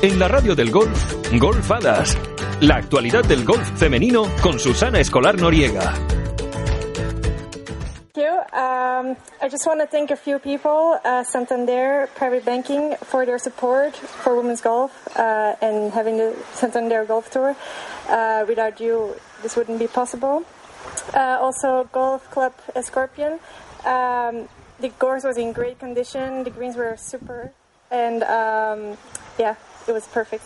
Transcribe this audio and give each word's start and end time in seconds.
En 0.00 0.16
la 0.18 0.28
radio 0.28 0.54
del 0.54 0.70
golf, 0.70 1.14
Golfadas. 1.40 2.16
La 2.60 2.76
actualidad 2.76 3.24
del 3.24 3.44
golf 3.44 3.68
femenino 3.76 4.26
con 4.40 4.58
Susana 4.60 5.00
Escolar 5.00 5.36
Noriega. 5.40 5.92
Um, 8.58 9.16
I 9.40 9.48
just 9.48 9.66
want 9.66 9.80
to 9.80 9.86
thank 9.86 10.10
a 10.10 10.16
few 10.16 10.38
people, 10.40 10.98
uh, 11.04 11.22
Santander 11.22 12.08
Private 12.16 12.44
Banking, 12.44 12.96
for 13.02 13.24
their 13.24 13.38
support 13.38 13.94
for 13.94 14.34
women's 14.34 14.60
golf 14.60 14.90
uh, 15.16 15.54
and 15.60 15.92
having 15.92 16.16
the 16.16 16.34
Santander 16.54 17.04
Golf 17.04 17.30
Tour. 17.30 17.54
Uh, 18.08 18.44
without 18.48 18.80
you, 18.80 19.14
this 19.42 19.54
wouldn't 19.54 19.78
be 19.78 19.86
possible. 19.86 20.42
Uh, 21.14 21.38
also, 21.40 21.88
Golf 21.92 22.28
Club 22.30 22.52
Scorpion. 22.82 23.38
Um, 23.84 24.48
the 24.80 24.88
course 24.98 25.22
was 25.22 25.36
in 25.36 25.52
great 25.52 25.78
condition. 25.78 26.42
The 26.42 26.50
greens 26.50 26.76
were 26.76 26.96
super, 26.96 27.52
and 27.90 28.24
um, 28.24 28.98
yeah, 29.38 29.54
it 29.88 29.92
was 29.92 30.06
perfect. 30.06 30.44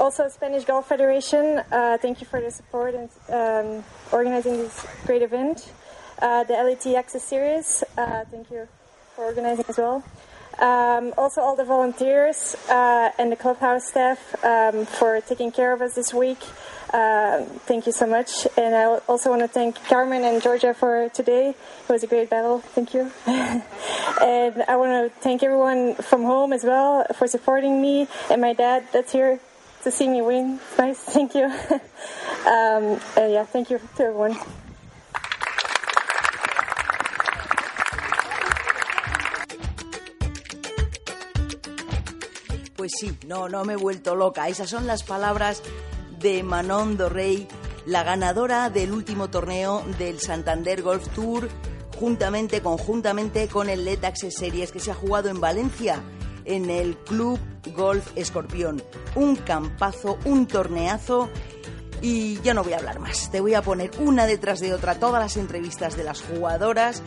Also, 0.00 0.28
Spanish 0.28 0.64
Golf 0.64 0.88
Federation. 0.88 1.62
Uh, 1.70 1.98
thank 2.00 2.20
you 2.20 2.26
for 2.26 2.40
the 2.40 2.50
support 2.50 2.94
and 2.94 3.08
um, 3.28 3.84
organizing 4.10 4.56
this 4.56 4.84
great 5.06 5.22
event. 5.22 5.72
Uh, 6.20 6.42
the 6.44 6.54
LET 6.54 6.86
Access 6.96 7.22
Series. 7.22 7.84
Uh, 7.96 8.24
thank 8.30 8.50
you 8.50 8.66
for 9.14 9.26
organizing 9.26 9.64
as 9.68 9.78
well. 9.78 10.02
Um, 10.60 11.14
also, 11.16 11.40
all 11.40 11.56
the 11.56 11.64
volunteers 11.64 12.56
uh, 12.68 13.10
and 13.18 13.32
the 13.32 13.36
clubhouse 13.36 13.88
staff 13.88 14.18
um, 14.44 14.86
for 14.86 15.20
taking 15.20 15.50
care 15.50 15.72
of 15.72 15.80
us 15.80 15.94
this 15.94 16.14
week. 16.14 16.38
Uh, 16.92 17.42
thank 17.66 17.86
you 17.86 17.92
so 17.92 18.06
much. 18.06 18.46
And 18.56 18.74
I 18.74 18.84
also 19.08 19.28
want 19.30 19.42
to 19.42 19.48
thank 19.48 19.82
Carmen 19.86 20.22
and 20.22 20.40
Georgia 20.40 20.72
for 20.72 21.08
today. 21.08 21.48
It 21.48 21.92
was 21.92 22.04
a 22.04 22.06
great 22.06 22.30
battle. 22.30 22.60
Thank 22.60 22.94
you. 22.94 23.10
and 23.26 24.64
I 24.68 24.76
want 24.76 25.12
to 25.12 25.20
thank 25.20 25.42
everyone 25.42 25.96
from 25.96 26.22
home 26.22 26.52
as 26.52 26.62
well 26.62 27.04
for 27.16 27.26
supporting 27.26 27.82
me 27.82 28.06
and 28.30 28.40
my 28.40 28.52
dad 28.52 28.86
that's 28.92 29.10
here 29.10 29.40
to 29.82 29.90
see 29.90 30.08
me 30.08 30.22
win. 30.22 30.60
It's 30.70 30.78
nice. 30.78 30.98
Thank 31.00 31.34
you. 31.34 31.44
um, 32.46 33.00
and 33.16 33.32
yeah, 33.32 33.44
thank 33.44 33.70
you 33.70 33.80
to 33.96 34.04
everyone. 34.04 34.36
Pues 42.84 42.96
sí, 42.98 43.16
no, 43.26 43.48
no 43.48 43.64
me 43.64 43.72
he 43.72 43.76
vuelto 43.76 44.14
loca. 44.14 44.46
Esas 44.46 44.68
son 44.68 44.86
las 44.86 45.04
palabras 45.04 45.62
de 46.20 46.42
Manon 46.42 46.98
Dorrey, 46.98 47.48
la 47.86 48.02
ganadora 48.02 48.68
del 48.68 48.92
último 48.92 49.30
torneo 49.30 49.82
del 49.96 50.20
Santander 50.20 50.82
Golf 50.82 51.08
Tour, 51.14 51.48
juntamente, 51.98 52.60
conjuntamente 52.60 53.48
con 53.48 53.70
el 53.70 53.86
Let 53.86 54.04
Access 54.04 54.34
Series 54.34 54.70
que 54.70 54.80
se 54.80 54.90
ha 54.90 54.94
jugado 54.94 55.30
en 55.30 55.40
Valencia, 55.40 56.02
en 56.44 56.68
el 56.68 56.98
Club 56.98 57.40
Golf 57.74 58.06
Escorpión. 58.16 58.82
Un 59.14 59.36
campazo, 59.36 60.18
un 60.26 60.46
torneazo. 60.46 61.30
Y 62.02 62.38
ya 62.42 62.52
no 62.52 62.64
voy 62.64 62.74
a 62.74 62.76
hablar 62.76 62.98
más, 62.98 63.30
te 63.30 63.40
voy 63.40 63.54
a 63.54 63.62
poner 63.62 63.92
una 63.98 64.26
detrás 64.26 64.60
de 64.60 64.74
otra 64.74 64.98
todas 64.98 65.22
las 65.22 65.38
entrevistas 65.38 65.96
de 65.96 66.04
las 66.04 66.20
jugadoras 66.20 67.02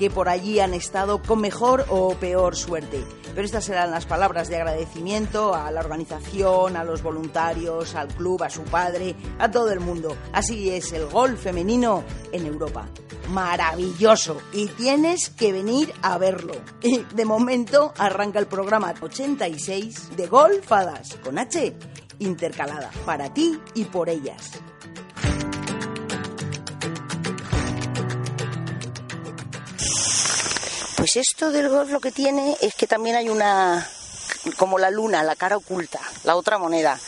que 0.00 0.08
por 0.08 0.30
allí 0.30 0.60
han 0.60 0.72
estado 0.72 1.20
con 1.20 1.42
mejor 1.42 1.84
o 1.90 2.14
peor 2.14 2.56
suerte. 2.56 3.04
Pero 3.34 3.44
estas 3.44 3.66
serán 3.66 3.90
las 3.90 4.06
palabras 4.06 4.48
de 4.48 4.56
agradecimiento 4.56 5.54
a 5.54 5.70
la 5.70 5.80
organización, 5.80 6.78
a 6.78 6.84
los 6.84 7.02
voluntarios, 7.02 7.94
al 7.94 8.08
club, 8.08 8.42
a 8.42 8.48
su 8.48 8.62
padre, 8.62 9.14
a 9.38 9.50
todo 9.50 9.70
el 9.70 9.80
mundo. 9.80 10.16
Así 10.32 10.70
es 10.70 10.94
el 10.94 11.04
golf 11.04 11.42
femenino 11.42 12.02
en 12.32 12.46
Europa. 12.46 12.88
Maravilloso. 13.28 14.38
Y 14.54 14.68
tienes 14.68 15.28
que 15.28 15.52
venir 15.52 15.92
a 16.00 16.16
verlo. 16.16 16.54
Y 16.80 17.00
de 17.14 17.24
momento 17.26 17.92
arranca 17.98 18.38
el 18.38 18.46
programa 18.46 18.94
86 18.98 20.16
de 20.16 20.26
Golfadas 20.28 21.18
con 21.22 21.38
H 21.38 21.76
intercalada 22.20 22.90
para 23.04 23.34
ti 23.34 23.60
y 23.74 23.84
por 23.84 24.08
ellas. 24.08 24.62
Pues 31.12 31.26
esto 31.28 31.50
del 31.50 31.68
golf 31.68 31.90
lo 31.90 31.98
que 31.98 32.12
tiene 32.12 32.56
es 32.60 32.76
que 32.76 32.86
también 32.86 33.16
hay 33.16 33.28
una, 33.28 33.84
como 34.56 34.78
la 34.78 34.90
luna, 34.90 35.24
la 35.24 35.34
cara 35.34 35.56
oculta, 35.56 35.98
la 36.22 36.36
otra 36.36 36.56
moneda. 36.56 37.00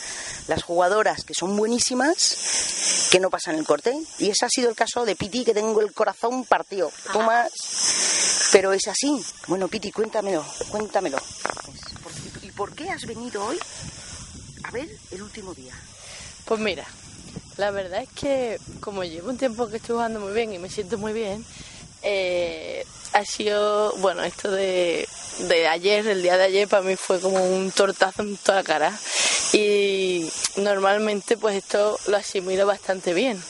Las 0.47 0.63
jugadoras 0.63 1.23
que 1.23 1.33
son 1.33 1.55
buenísimas, 1.55 3.07
que 3.09 3.21
no 3.21 3.29
pasan 3.29 3.55
el 3.55 3.65
corte. 3.65 3.97
Y 4.19 4.29
ese 4.29 4.43
ha 4.43 4.49
sido 4.49 4.69
el 4.69 4.75
caso 4.75 5.05
de 5.05 5.15
Piti, 5.15 5.45
que 5.45 5.53
tengo 5.53 5.79
el 5.79 5.93
corazón 5.93 6.43
partido. 6.43 6.91
Más, 7.15 8.49
pero 8.51 8.73
es 8.73 8.89
así. 8.89 9.23
Bueno, 9.47 9.69
Piti, 9.69 9.89
cuéntamelo, 9.93 10.43
cuéntamelo. 10.67 11.17
¿Y 12.41 12.51
por 12.51 12.75
qué 12.75 12.89
has 12.89 13.05
venido 13.05 13.45
hoy 13.45 13.57
a 14.63 14.71
ver 14.71 14.89
el 15.11 15.21
último 15.21 15.53
día? 15.53 15.75
Pues 16.43 16.59
mira, 16.59 16.85
la 17.55 17.71
verdad 17.71 18.03
es 18.03 18.09
que 18.09 18.59
como 18.81 19.05
llevo 19.05 19.29
un 19.29 19.37
tiempo 19.37 19.69
que 19.69 19.77
estoy 19.77 19.93
jugando 19.93 20.19
muy 20.19 20.33
bien 20.33 20.51
y 20.51 20.59
me 20.59 20.69
siento 20.69 20.97
muy 20.97 21.13
bien, 21.13 21.45
eh, 22.03 22.85
ha 23.13 23.25
sido, 23.25 23.93
bueno, 23.97 24.23
esto 24.23 24.51
de, 24.51 25.07
de 25.39 25.67
ayer, 25.67 26.07
el 26.07 26.21
día 26.21 26.37
de 26.37 26.45
ayer, 26.45 26.67
para 26.67 26.83
mí 26.83 26.95
fue 26.95 27.19
como 27.19 27.43
un 27.43 27.71
tortazo 27.71 28.21
en 28.21 28.37
toda 28.37 28.59
la 28.59 28.63
cara. 28.63 28.99
Y 29.53 30.31
normalmente 30.57 31.37
pues 31.37 31.55
esto 31.55 31.99
lo 32.07 32.17
asimilo 32.17 32.65
bastante 32.65 33.13
bien. 33.13 33.41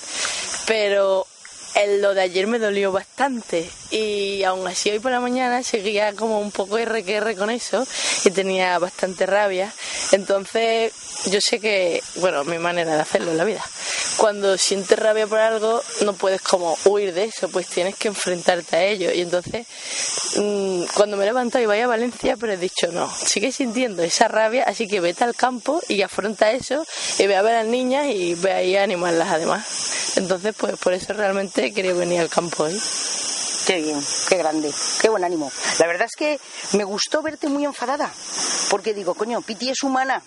Pero 0.67 1.25
lo 1.99 2.13
de 2.13 2.21
ayer 2.21 2.45
me 2.47 2.59
dolió 2.59 2.91
bastante 2.91 3.67
y 3.89 4.43
aún 4.43 4.67
así 4.67 4.91
hoy 4.91 4.99
por 4.99 5.11
la 5.11 5.19
mañana 5.19 5.63
seguía 5.63 6.13
como 6.13 6.39
un 6.39 6.51
poco 6.51 6.77
RQR 6.77 7.35
con 7.35 7.49
eso 7.49 7.85
y 8.25 8.31
tenía 8.31 8.77
bastante 8.79 9.25
rabia. 9.25 9.73
Entonces 10.11 10.93
yo 11.31 11.41
sé 11.41 11.59
que, 11.59 12.03
bueno, 12.15 12.43
mi 12.43 12.59
manera 12.59 12.95
de 12.95 13.01
hacerlo 13.01 13.31
en 13.31 13.37
la 13.37 13.45
vida. 13.45 13.63
Cuando 14.17 14.57
sientes 14.57 14.97
rabia 14.97 15.27
por 15.27 15.39
algo 15.39 15.81
no 16.05 16.13
puedes 16.13 16.41
como 16.41 16.77
huir 16.85 17.13
de 17.13 17.25
eso, 17.25 17.49
pues 17.49 17.67
tienes 17.67 17.95
que 17.95 18.09
enfrentarte 18.09 18.75
a 18.75 18.83
ello. 18.83 19.11
Y 19.11 19.21
entonces 19.21 19.67
mm, 20.37 20.83
cuando 20.93 21.17
me 21.17 21.23
he 21.23 21.27
levantado 21.27 21.63
y 21.63 21.67
vaya 21.67 21.85
a 21.85 21.87
Valencia, 21.87 22.37
pero 22.37 22.53
he 22.53 22.57
dicho 22.57 22.91
no, 22.91 23.13
sigue 23.13 23.51
sintiendo 23.51 24.03
esa 24.03 24.27
rabia, 24.27 24.63
así 24.63 24.87
que 24.87 24.99
vete 24.99 25.23
al 25.23 25.35
campo 25.35 25.81
y 25.87 26.01
afronta 26.01 26.51
eso 26.51 26.85
y 27.17 27.27
ve 27.27 27.35
a 27.35 27.41
ver 27.41 27.55
a 27.55 27.63
las 27.63 27.67
niñas 27.67 28.07
y 28.07 28.35
ve 28.35 28.53
ahí 28.53 28.75
a 28.75 28.83
animarlas 28.83 29.29
además. 29.29 30.17
Entonces, 30.17 30.53
pues 30.57 30.77
por 30.77 30.93
eso 30.93 31.13
realmente 31.13 31.73
quería 31.73 31.93
venir 31.93 32.19
al 32.21 32.29
campo 32.29 32.63
hoy. 32.63 32.79
Qué 33.65 33.81
bien, 33.81 34.01
qué 34.27 34.37
grande, 34.37 34.71
qué 35.01 35.09
buen 35.09 35.23
ánimo. 35.23 35.51
La 35.79 35.87
verdad 35.87 36.05
es 36.05 36.15
que 36.17 36.39
me 36.77 36.83
gustó 36.83 37.21
verte 37.21 37.47
muy 37.47 37.63
enfadada, 37.63 38.11
porque 38.69 38.93
digo, 38.93 39.13
coño, 39.13 39.41
Piti 39.41 39.69
es 39.69 39.83
humana. 39.83 40.21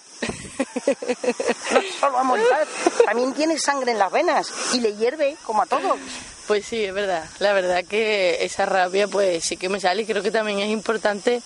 No 1.72 1.82
solo 2.00 2.18
a 2.18 2.22
montar, 2.22 2.66
también 3.04 3.32
tiene 3.34 3.58
sangre 3.58 3.92
en 3.92 3.98
las 3.98 4.12
venas 4.12 4.52
y 4.74 4.80
le 4.80 4.94
hierve 4.94 5.36
como 5.44 5.62
a 5.62 5.66
todos. 5.66 5.98
Pues 6.46 6.64
sí, 6.64 6.84
es 6.84 6.94
verdad. 6.94 7.24
La 7.40 7.52
verdad 7.52 7.84
que 7.84 8.44
esa 8.44 8.66
rabia 8.66 9.08
pues 9.08 9.44
sí 9.44 9.56
que 9.56 9.68
me 9.68 9.80
sale 9.80 10.02
y 10.02 10.06
creo 10.06 10.22
que 10.22 10.30
también 10.30 10.60
es 10.60 10.68
importante, 10.68 11.42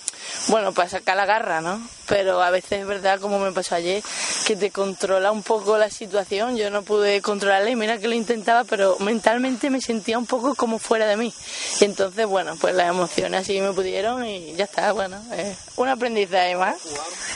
bueno, 0.47 0.73
para 0.73 0.89
sacar 0.89 1.17
la 1.17 1.25
garra, 1.25 1.59
¿no? 1.59 1.81
Pero 2.07 2.43
a 2.43 2.51
veces 2.51 2.81
es 2.81 2.85
verdad, 2.85 3.19
como 3.19 3.39
me 3.39 3.51
pasó 3.51 3.73
ayer, 3.73 4.03
que 4.45 4.55
te 4.55 4.69
controla 4.69 5.31
un 5.31 5.41
poco 5.41 5.77
la 5.79 5.89
situación. 5.89 6.55
Yo 6.55 6.69
no 6.69 6.83
pude 6.83 7.19
controlarla 7.21 7.71
y 7.71 7.75
mira 7.75 7.97
que 7.97 8.07
lo 8.07 8.13
intentaba, 8.13 8.63
pero 8.63 8.97
mentalmente 8.99 9.71
me 9.71 9.81
sentía 9.81 10.19
un 10.19 10.27
poco 10.27 10.53
como 10.53 10.77
fuera 10.77 11.07
de 11.07 11.17
mí. 11.17 11.33
Y 11.79 11.85
entonces, 11.85 12.27
bueno, 12.27 12.55
pues 12.61 12.75
las 12.75 12.89
emociones 12.89 13.41
así 13.41 13.59
me 13.59 13.73
pudieron 13.73 14.23
y 14.23 14.53
ya 14.53 14.65
está, 14.65 14.91
bueno, 14.91 15.19
es 15.35 15.57
un 15.77 15.87
aprendizaje 15.87 16.55
más. 16.57 16.77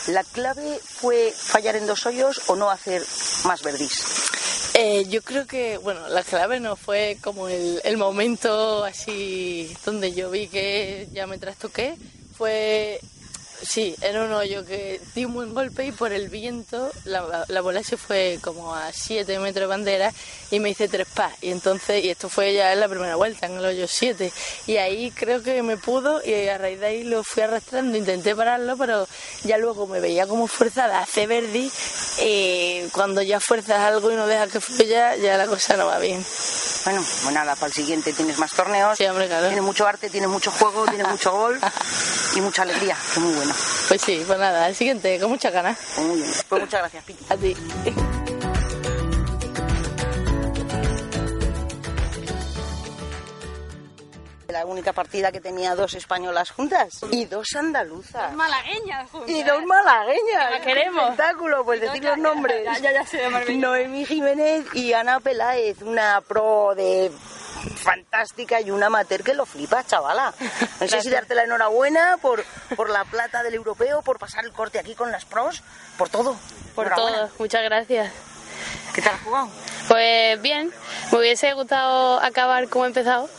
¿La 0.07 0.23
clave 0.23 0.79
fue 0.83 1.33
fallar 1.35 1.77
en 1.77 1.87
dos 1.87 2.05
hoyos 2.05 2.41
o 2.47 2.55
no 2.55 2.69
hacer 2.69 3.01
más 3.45 3.63
verdis? 3.63 4.34
Eh, 4.77 5.05
yo 5.07 5.21
creo 5.21 5.47
que, 5.47 5.77
bueno, 5.77 6.09
la 6.09 6.21
clave 6.21 6.59
no 6.59 6.75
fue 6.75 7.17
como 7.21 7.47
el, 7.47 7.79
el 7.85 7.95
momento 7.95 8.83
así 8.83 9.73
donde 9.85 10.11
yo 10.11 10.29
vi 10.29 10.47
que 10.47 11.07
ya 11.13 11.27
me 11.27 11.37
trastoqué, 11.37 11.95
fue 12.37 12.99
Sí, 13.61 13.95
era 14.01 14.23
un 14.23 14.33
hoyo 14.33 14.65
que 14.65 15.01
di 15.15 15.25
un 15.25 15.33
buen 15.33 15.53
golpe 15.53 15.85
y 15.85 15.91
por 15.91 16.11
el 16.11 16.29
viento 16.29 16.91
la, 17.05 17.45
la 17.47 17.61
bola 17.61 17.83
se 17.83 17.97
fue 17.97 18.37
como 18.41 18.75
a 18.75 18.91
7 18.91 19.39
metros 19.39 19.61
de 19.61 19.67
bandera 19.67 20.13
y 20.51 20.59
me 20.59 20.69
hice 20.69 20.87
tres 20.87 21.07
pas. 21.13 21.31
Y 21.41 21.51
entonces, 21.51 22.03
y 22.03 22.09
esto 22.09 22.29
fue 22.29 22.53
ya 22.53 22.73
en 22.73 22.79
la 22.79 22.87
primera 22.87 23.15
vuelta, 23.15 23.45
en 23.47 23.57
el 23.57 23.65
hoyo 23.65 23.87
7. 23.87 24.31
Y 24.67 24.77
ahí 24.77 25.11
creo 25.11 25.41
que 25.41 25.63
me 25.63 25.77
pudo 25.77 26.21
y 26.23 26.47
a 26.47 26.57
raíz 26.57 26.79
de 26.79 26.85
ahí 26.87 27.03
lo 27.03 27.23
fui 27.23 27.43
arrastrando, 27.43 27.97
intenté 27.97 28.35
pararlo, 28.35 28.77
pero 28.77 29.07
ya 29.43 29.57
luego 29.57 29.87
me 29.87 29.99
veía 29.99 30.27
como 30.27 30.47
fuerzada 30.47 30.99
hace 31.01 31.25
verdi 31.27 31.71
y 32.21 32.81
cuando 32.91 33.21
ya 33.21 33.39
fuerzas 33.39 33.79
algo 33.79 34.11
y 34.11 34.15
no 34.15 34.27
dejas 34.27 34.51
que 34.51 34.59
fluya, 34.61 35.15
ya 35.15 35.37
la 35.37 35.47
cosa 35.47 35.75
no 35.77 35.87
va 35.87 35.99
bien. 35.99 36.23
Bueno, 36.83 37.03
pues 37.23 37.33
nada, 37.33 37.55
para 37.55 37.67
el 37.67 37.73
siguiente 37.73 38.13
tienes 38.13 38.37
más 38.37 38.51
torneos, 38.51 38.97
Sí, 38.97 39.05
hombre, 39.05 39.27
claro. 39.27 39.47
tienes 39.47 39.63
mucho 39.63 39.87
arte, 39.87 40.09
tienes 40.09 40.29
mucho 40.29 40.51
juego, 40.51 40.85
tienes 40.85 41.07
mucho 41.07 41.31
gol 41.31 41.59
y 42.35 42.41
mucha 42.41 42.63
alegría, 42.63 42.97
que 43.13 43.19
muy 43.19 43.33
bueno. 43.33 43.53
Pues 43.87 44.01
sí, 44.01 44.23
pues 44.25 44.37
nada, 44.37 44.67
el 44.67 44.75
siguiente, 44.75 45.19
con 45.19 45.29
muchas 45.29 45.53
ganas. 45.53 45.77
Pues 45.95 46.07
muy 46.07 46.17
bien. 46.17 46.31
Pues 46.49 46.61
muchas 46.61 46.81
gracias, 46.81 47.03
Piti. 47.03 47.25
A 47.29 47.37
ti. 47.37 47.55
la 54.55 54.65
única 54.65 54.93
partida 54.93 55.33
que 55.33 55.41
tenía 55.41 55.75
dos 55.75 55.95
españolas 55.95 56.49
juntas 56.51 57.01
y 57.11 57.25
dos 57.25 57.47
andaluzas. 57.57 58.33
Malagueñas, 58.33 59.09
Y 59.27 59.43
dos 59.43 59.65
malagueñas. 59.65 60.51
La 60.51 60.61
queremos. 60.61 61.03
¡Qué 61.03 61.11
espectáculo! 61.11 61.65
Pues 61.65 61.81
decir 61.81 62.01
los 62.01 62.17
nombres. 62.17 62.63
Ya, 62.63 62.93
ya, 62.93 63.03
ya. 63.03 63.53
Noemí 63.53 64.05
Jiménez 64.05 64.65
y 64.73 64.93
Ana 64.93 65.19
Peláez, 65.19 65.81
una 65.81 66.21
pro 66.21 66.73
de 66.73 67.11
fantástica 67.75 68.61
y 68.61 68.71
una 68.71 68.87
amateur 68.87 69.23
que 69.23 69.33
lo 69.33 69.45
flipa, 69.45 69.85
chavala. 69.85 70.33
No 70.79 70.87
sé 70.87 71.01
si 71.01 71.09
darte 71.09 71.35
la 71.35 71.43
enhorabuena 71.43 72.17
por, 72.21 72.43
por 72.75 72.89
la 72.89 73.05
plata 73.05 73.43
del 73.43 73.53
europeo, 73.55 74.01
por 74.01 74.19
pasar 74.19 74.45
el 74.45 74.51
corte 74.51 74.77
aquí 74.77 74.93
con 74.93 75.11
las 75.11 75.25
pros, 75.25 75.63
por 75.97 76.09
todo. 76.09 76.35
Por 76.75 76.93
todo, 76.93 77.29
muchas 77.39 77.63
gracias. 77.63 78.11
¿Qué 78.93 79.01
tal 79.01 79.15
has 79.15 79.21
jugado? 79.21 79.49
Pues 79.87 80.41
bien, 80.41 80.71
me 81.11 81.19
hubiese 81.19 81.53
gustado 81.53 82.19
acabar 82.19 82.67
como 82.69 82.85
he 82.85 82.87
empezado, 82.87 83.29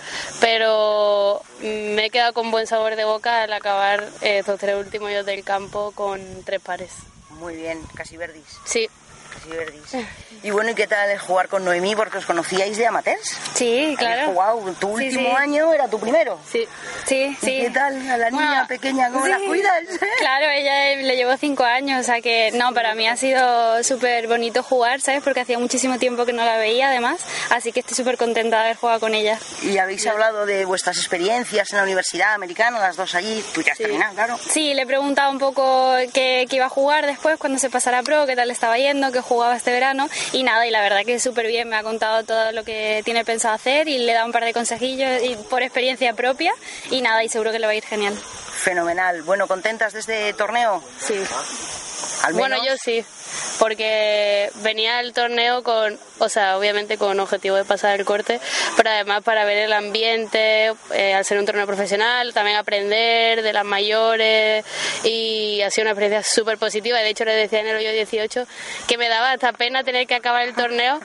pero 0.41 1.43
me 1.61 2.07
he 2.07 2.11
quedado 2.11 2.33
con 2.33 2.51
buen 2.51 2.67
sabor 2.67 2.95
de 2.95 3.05
boca 3.05 3.43
al 3.43 3.53
acabar 3.53 4.05
eh, 4.21 4.39
estos 4.39 4.61
tres 4.61 4.77
últimos 4.77 5.09
hoyos 5.09 5.27
del 5.27 5.43
campo 5.45 5.93
con 5.93 6.21
tres 6.45 6.61
pares. 6.61 6.93
Muy 7.31 7.57
bien, 7.57 7.83
casi 7.95 8.17
verdis. 8.17 8.61
Sí, 8.65 8.89
verdis. 9.49 10.05
Y 10.43 10.51
bueno, 10.51 10.71
¿y 10.71 10.75
qué 10.75 10.87
tal 10.87 11.11
el 11.11 11.19
jugar 11.19 11.49
con 11.49 11.65
Noemí? 11.65 11.97
Porque 11.97 12.19
os 12.19 12.27
conocíais 12.27 12.77
de 12.77 12.87
amateurs. 12.87 13.37
Sí, 13.55 13.95
claro. 13.99 14.33
jugado, 14.33 14.61
tu 14.79 14.89
último 14.89 15.31
sí. 15.31 15.37
año 15.37 15.73
era 15.73 15.89
tu 15.89 15.99
primero. 15.99 16.39
sí. 16.51 16.67
Sí, 17.07 17.37
¿Y 17.41 17.47
sí. 17.47 17.59
qué 17.63 17.71
tal 17.71 17.95
a 18.11 18.17
la 18.17 18.31
niña 18.31 18.47
Bueno, 18.49 18.67
pequeña? 18.69 19.11
¿Cómo 19.11 19.25
sí. 19.27 19.31
la 19.31 19.39
cuidas? 19.39 19.83
Claro, 20.19 20.47
ella 20.51 21.03
le 21.03 21.17
llevó 21.17 21.37
cinco 21.37 21.63
años, 21.65 22.01
o 22.01 22.03
sea 22.03 22.21
que 22.21 22.51
no, 22.53 22.75
para 22.75 22.95
mí 22.95 23.07
ha 23.07 23.17
sido 23.17 23.83
súper 23.85 24.27
bonito 24.27 24.63
jugar, 24.63 25.01
¿sabes? 25.01 25.23
Porque 25.23 25.41
hacía 25.41 25.59
muchísimo 25.59 25.99
tiempo 25.99 26.25
que 26.27 26.33
no 26.33 26.45
la 26.45 26.57
veía 26.57 26.89
además, 26.89 27.21
así 27.51 27.71
que 27.71 27.81
estoy 27.81 27.95
súper 27.95 28.17
contenta 28.17 28.57
de 28.59 28.65
haber 28.65 28.77
jugado 28.77 28.99
con 29.01 29.15
ella. 29.15 29.39
Y 29.63 29.79
habéis 29.79 30.05
hablado 30.07 30.47
de 30.47 30.65
vuestras 30.65 30.97
experiencias 30.97 31.71
en 31.71 31.77
la 31.79 31.85
universidad 31.85 32.35
americana, 32.35 32.79
las 32.81 32.97
dos 32.97 33.15
allí. 33.15 33.45
Tú 33.55 33.63
ya 33.63 33.73
has 33.73 33.79
terminado, 33.79 34.15
claro. 34.15 34.39
Sí, 34.51 34.75
le 34.75 34.83
he 34.83 34.87
preguntado 34.87 35.31
un 35.31 35.39
poco 35.39 35.95
qué, 36.13 36.47
qué 36.51 36.57
iba 36.57 36.67
a 36.67 36.71
jugar 36.71 37.07
después 37.07 37.39
cuando 37.39 37.59
se 37.61 37.71
pasara 37.71 38.03
pro, 38.03 38.27
qué 38.27 38.35
tal 38.35 38.51
estaba 38.51 38.77
yendo, 38.79 39.13
qué 39.13 39.21
jugaba 39.21 39.36
este 39.53 39.73
verano 39.73 40.09
y 40.33 40.43
nada, 40.43 40.67
y 40.67 40.71
la 40.71 40.81
verdad 40.81 41.05
que 41.05 41.19
súper 41.21 41.47
bien, 41.47 41.69
me 41.69 41.77
ha 41.77 41.83
contado 41.83 42.25
todo 42.25 42.53
lo 42.53 42.65
que 42.65 43.03
tiene 43.05 43.25
pensado 43.25 43.55
hacer 43.55 43.89
y 43.89 43.99
le 43.99 44.13
dado 44.13 44.27
un 44.27 44.33
par 44.33 44.45
de 44.45 44.53
consejillos 44.53 45.23
y 45.23 45.37
por 45.37 45.63
experiencia 45.63 46.15
propia 46.15 46.53
y 46.91 47.01
nada, 47.03 47.23
y 47.25 47.29
seguro 47.29 47.53
que 47.53 47.59
le 47.59 47.67
va 47.67 47.73
a 47.73 47.77
ir 47.77 47.85
genial. 47.85 48.15
Fenomenal. 48.17 49.23
Bueno, 49.23 49.47
¿contentas 49.47 49.93
de 49.93 50.01
este 50.01 50.33
torneo? 50.33 50.83
Sí. 51.01 51.15
Al 52.23 52.35
menos. 52.35 52.49
Bueno, 52.49 52.65
yo 52.65 52.77
sí, 52.77 53.05
porque 53.59 54.51
venía 54.57 55.01
el 55.01 55.13
torneo 55.13 55.63
con, 55.63 55.99
o 56.19 56.29
sea, 56.29 56.59
obviamente 56.59 56.99
con 56.99 57.19
objetivo 57.21 57.57
de 57.57 57.65
pasar 57.65 57.99
el 57.99 58.05
corte, 58.05 58.41
pero 58.77 58.91
además 58.91 59.23
para 59.23 59.45
ver 59.45 59.59
el 59.59 59.73
ambiente, 59.73 60.73
eh, 60.93 61.15
al 61.15 61.25
ser 61.25 61.39
un 61.39 61.47
torneo 61.47 61.67
profesional, 61.67 62.33
también 62.35 62.57
aprender 62.57 63.43
de 63.43 63.53
las 63.53 63.65
mayores 63.65 64.65
y 65.05 65.63
ha 65.63 65.71
sido 65.71 65.85
una 65.85 65.93
experiencia 65.93 66.23
súper 66.23 66.59
positiva. 66.59 66.99
De 66.99 67.09
hecho, 67.09 67.25
le 67.25 67.35
decía 67.35 67.61
en 67.61 67.69
el 67.69 67.77
hoyo 67.77 67.93
18 67.93 68.47
que 68.87 68.99
me 68.99 69.09
daba 69.09 69.33
hasta 69.33 69.53
pena 69.53 69.85
tener 69.85 70.07
que 70.07 70.15
acabar 70.15 70.43
el 70.43 70.55
torneo 70.55 71.01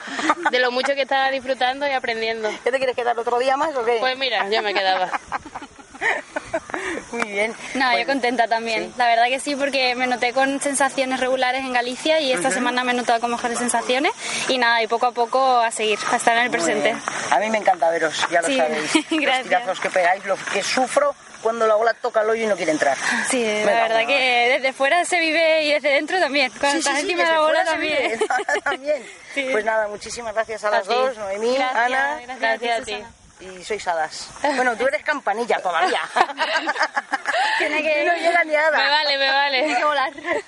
de 0.50 0.58
lo 0.58 0.70
mucho 0.70 0.94
que 0.94 1.02
estaba 1.02 1.30
disfrutando 1.30 1.86
y 1.86 1.90
aprendiendo. 1.90 2.50
¿Qué 2.64 2.70
te 2.70 2.78
quieres 2.78 2.96
quedar 2.96 3.18
otro 3.18 3.38
día 3.38 3.56
más 3.56 3.74
o 3.76 3.84
qué? 3.84 3.98
Pues 4.00 4.16
mira, 4.18 4.48
yo 4.50 4.62
me 4.62 4.74
quedaba. 4.74 5.10
Muy 7.12 7.28
bien. 7.28 7.54
No, 7.74 7.90
Pues, 7.90 8.00
yo 8.00 8.06
contenta 8.06 8.48
también. 8.48 8.92
La 8.96 9.06
verdad 9.06 9.26
que 9.26 9.40
sí, 9.40 9.54
porque 9.56 9.94
me 9.94 10.06
noté 10.06 10.32
con 10.32 10.60
sensaciones 10.60 11.20
regulares 11.20 11.60
en 11.62 11.72
Galicia 11.72 12.20
y 12.20 12.32
esta 12.32 12.50
semana 12.50 12.84
me 12.84 12.92
he 12.92 12.94
notado 12.94 13.20
con 13.20 13.30
mejores 13.30 13.58
sensaciones 13.58 14.12
y 14.48 14.58
nada, 14.58 14.82
y 14.82 14.86
poco 14.86 15.06
a 15.06 15.12
poco 15.12 15.58
a 15.58 15.70
seguir, 15.70 15.98
a 16.10 16.16
estar 16.16 16.36
en 16.36 16.44
el 16.44 16.48
muy 16.50 16.58
presente. 16.58 16.82
bien. 16.92 17.02
A 17.30 17.38
mí 17.38 17.50
me 17.50 17.58
encanta 17.58 17.90
veros, 17.90 18.14
ya 18.30 18.40
lo 18.40 18.48
Sí, 18.48 18.56
sabéis. 18.56 18.94
Los 19.10 19.20
gracias. 19.20 19.46
tirazos 19.48 19.80
que 19.80 19.90
pegáis, 19.90 20.24
lo 20.24 20.36
que 20.36 20.62
sufro 20.62 21.14
cuando 21.42 21.66
la 21.66 21.74
bola 21.74 21.92
toca 21.94 22.20
el 22.22 22.30
hoyo 22.30 22.44
y 22.44 22.46
no 22.46 22.56
quiere 22.56 22.70
entrar. 22.72 22.96
Sí, 23.28 23.38
Me 23.42 23.64
la 23.64 23.72
da 23.72 23.82
verdad 23.82 23.98
una- 23.98 24.06
que 24.06 24.48
desde 24.52 24.72
fuera 24.72 25.04
se 25.04 25.18
vive 25.18 25.64
y 25.64 25.72
desde 25.72 25.90
dentro 25.90 26.20
también. 26.20 26.52
Cuando 26.60 26.80
Sí, 26.80 26.82
sí, 26.82 26.88
estás 26.88 26.94
sí, 27.02 27.10
encima 27.12 27.24
de 27.28 27.52
la 27.52 27.58
se 27.64 27.70
también. 27.70 28.20
también. 28.64 29.02
Sí. 29.34 29.48
Pues 29.50 29.64
nada, 29.64 29.88
muchísimas 29.88 30.34
gracias 30.34 30.62
a 30.64 30.68
A 30.68 30.70
las 30.72 30.82
ti. 30.86 30.92
dos, 30.92 31.16
Noemí, 31.16 31.54
Gracias, 31.54 31.74
Ana. 31.86 32.20
gracias, 32.26 32.38
Gracias 32.38 32.80
a 32.80 32.84
ti. 32.84 32.92
Susana. 32.92 33.10
Y 33.42 33.64
sois 33.64 33.86
hadas. 33.88 34.28
Bueno, 34.56 34.76
tú 34.76 34.86
eres 34.86 35.02
campanilla 35.02 35.60
todavía. 35.60 36.00
Tiene 37.58 37.82
que- 37.82 38.02
Y 38.02 38.06
no 38.06 38.14
llega 38.16 38.44
ni 38.44 38.54
hada. 38.54 38.78
Me 38.78 38.88
vale, 38.88 39.18
me 39.18 39.30
vale. 39.30 39.76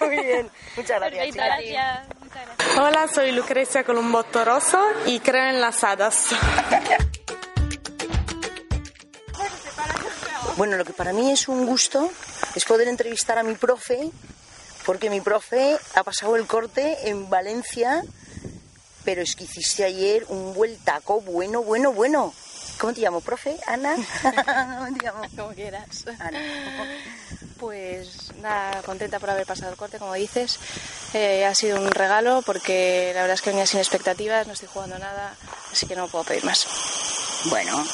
Muy 0.01 0.17
bien. 0.25 0.51
Muchas 0.77 1.01
gracias, 1.01 1.01
Perfecto, 1.01 1.33
chicas. 1.33 1.47
gracias. 1.47 2.09
Muchas 2.21 2.47
gracias. 2.47 2.79
Hola, 2.79 3.09
soy 3.13 3.33
Lucrecia 3.33 3.85
Columbotto 3.85 4.45
Rosso 4.45 4.85
y 5.07 5.21
creo 5.21 5.45
en 5.51 5.61
las 5.61 5.83
hadas. 5.85 6.29
Bueno, 10.57 10.77
lo 10.77 10.85
que 10.85 10.93
para 10.93 11.13
mí 11.13 11.33
es 11.33 11.49
un 11.49 11.67
gusto 11.67 12.11
es 12.55 12.65
poder 12.65 12.87
entrevistar 12.89 13.39
a 13.39 13.43
mi 13.43 13.55
profe, 13.57 14.11
porque 14.87 15.11
mi 15.11 15.21
profe 15.21 15.77
ha 15.95 16.05
pasado 16.05 16.37
el 16.37 16.47
corte 16.47 17.09
en 17.09 17.29
Valencia, 17.29 18.03
pero 19.05 19.21
es 19.23 19.35
que 19.35 19.45
hiciste 19.45 19.85
ayer 19.85 20.25
un 20.29 20.55
vueltaco 20.55 21.21
bueno, 21.21 21.63
bueno, 21.63 21.93
bueno. 21.93 22.33
¿Cómo 22.79 22.93
te 22.93 23.01
llamo, 23.01 23.21
profe? 23.21 23.57
¿Ana? 23.67 23.95
¿Cómo 24.23 24.99
te 24.99 25.05
llamo? 25.05 25.23
Como 25.37 25.49
quieras. 25.55 26.05
Ana. 26.19 26.39
Pues 27.59 28.33
nada, 28.43 28.83
contenta 28.83 29.19
por 29.21 29.31
haber 29.31 29.47
pasado 29.47 29.71
el 29.71 29.77
corte, 29.79 29.99
como 29.99 30.15
dices. 30.15 30.59
Eh, 31.15 31.45
ha 31.47 31.55
sido 31.55 31.81
un 31.81 31.91
regalo 31.91 32.43
porque 32.43 33.13
la 33.15 33.23
verdad 33.23 33.35
es 33.35 33.43
que 33.43 33.51
venía 33.51 33.67
sin 33.67 33.79
expectativas, 33.81 34.47
no 34.47 34.53
estoy 34.53 34.69
jugando 34.73 34.99
nada, 34.99 35.35
así 35.73 35.87
que 35.87 35.95
no 35.97 36.09
puedo 36.09 36.25
pedir 36.25 36.45
más. 36.45 36.67
Bueno, 37.47 37.85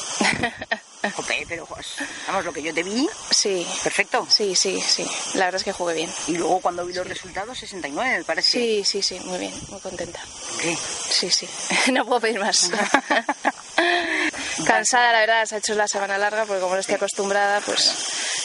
jope, 1.15 1.45
pero 1.47 1.65
pues, 1.65 1.87
vamos, 2.27 2.43
lo 2.45 2.51
que 2.53 2.63
yo 2.63 2.73
te 2.73 2.83
vi, 2.83 3.07
Sí, 3.29 3.65
perfecto. 3.83 4.25
sí, 4.29 4.55
sí, 4.55 4.81
sí. 4.81 5.05
La 5.35 5.45
verdad 5.45 5.59
es 5.59 5.63
que 5.65 5.73
jugué 5.73 5.93
bien. 5.93 6.09
Y 6.27 6.37
luego 6.37 6.59
cuando 6.59 6.85
vi 6.85 6.93
los 6.93 7.05
resultados, 7.07 7.57
69, 7.59 8.17
me 8.19 8.23
parece. 8.23 8.51
Sí, 8.51 8.83
sí, 8.83 9.01
sí, 9.01 9.19
muy 9.25 9.37
bien, 9.39 9.53
muy 9.69 9.79
contenta. 9.79 10.19
¿Qué? 10.59 10.75
Sí, 10.75 11.29
sí, 11.29 11.47
no 11.91 12.05
puedo 12.05 12.21
pedir 12.21 12.39
más. 12.39 12.71
Cansada, 14.65 15.11
la 15.11 15.19
verdad, 15.19 15.45
se 15.45 15.55
ha 15.55 15.57
hecho 15.57 15.73
la 15.75 15.87
semana 15.87 16.17
larga 16.17 16.45
porque 16.45 16.61
como 16.61 16.73
no 16.73 16.79
estoy 16.79 16.95
acostumbrada, 16.95 17.61
pues 17.61 17.93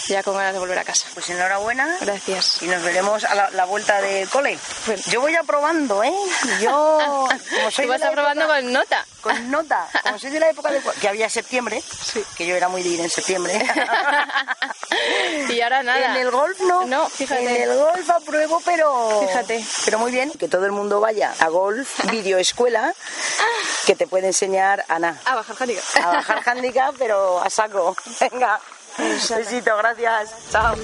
ya 0.09 0.23
con 0.23 0.37
ganas 0.37 0.53
de 0.53 0.59
volver 0.59 0.79
a 0.79 0.85
casa. 0.85 1.07
Pues 1.15 1.29
enhorabuena. 1.31 1.97
Gracias. 2.01 2.63
Y 2.63 2.67
nos 2.67 2.83
veremos 2.83 3.25
a 3.25 3.35
la, 3.35 3.51
la 3.51 3.65
vuelta 3.65 4.01
del 4.01 4.29
cole. 4.29 4.59
Yo 5.07 5.21
voy 5.21 5.35
aprobando, 5.37 6.03
¿eh? 6.05 6.13
Yo, 6.61 7.27
como 7.51 7.71
soy 7.71 7.87
Tú 7.87 7.91
vas 7.93 8.03
aprobando 8.03 8.43
época- 8.45 8.61
con 8.61 8.73
nota. 8.73 9.07
con 9.21 9.51
nota. 9.51 9.89
Como 10.03 10.19
soy 10.19 10.31
de 10.31 10.41
la 10.41 10.51
época 10.51 10.71
de, 10.71 10.81
que 11.01 11.09
había 11.09 11.29
septiembre, 11.29 11.83
que 12.37 12.47
yo 12.47 12.55
era 12.57 12.69
muy 12.69 12.83
de 12.83 12.89
ir 12.91 13.01
en 13.01 13.11
septiembre. 13.11 13.61
y 15.49 15.61
ahora 15.61 15.83
nada. 15.83 16.11
En 16.11 16.17
el 16.17 16.31
golf 16.31 16.59
no. 16.61 16.85
No, 16.85 17.09
fíjate. 17.09 17.43
En 17.65 17.71
el 17.71 17.77
golf 17.79 18.09
apruebo, 18.11 18.61
pero. 18.65 19.21
Fíjate. 19.27 19.65
Pero 19.85 19.99
muy 19.99 20.13
bien. 20.13 20.31
Que 20.33 20.49
todo 20.49 20.65
el 20.67 20.73
mundo 20.73 21.01
vaya 21.01 21.35
a 21.41 21.49
golf, 21.49 22.05
videoescuela, 22.11 22.95
que 23.87 23.95
te 23.97 24.07
puede 24.07 24.29
enseñar 24.29 24.85
Ana. 24.89 25.19
A 25.25 25.35
bajar 25.35 25.57
handicap. 25.61 25.85
A 26.03 26.07
bajar 26.13 26.43
handicap, 26.49 26.95
pero 26.99 27.41
a 27.41 27.51
saco. 27.51 27.97
Venga. 28.21 28.61
Besito, 28.99 29.77
gracias. 29.77 30.49
Chao. 30.51 30.75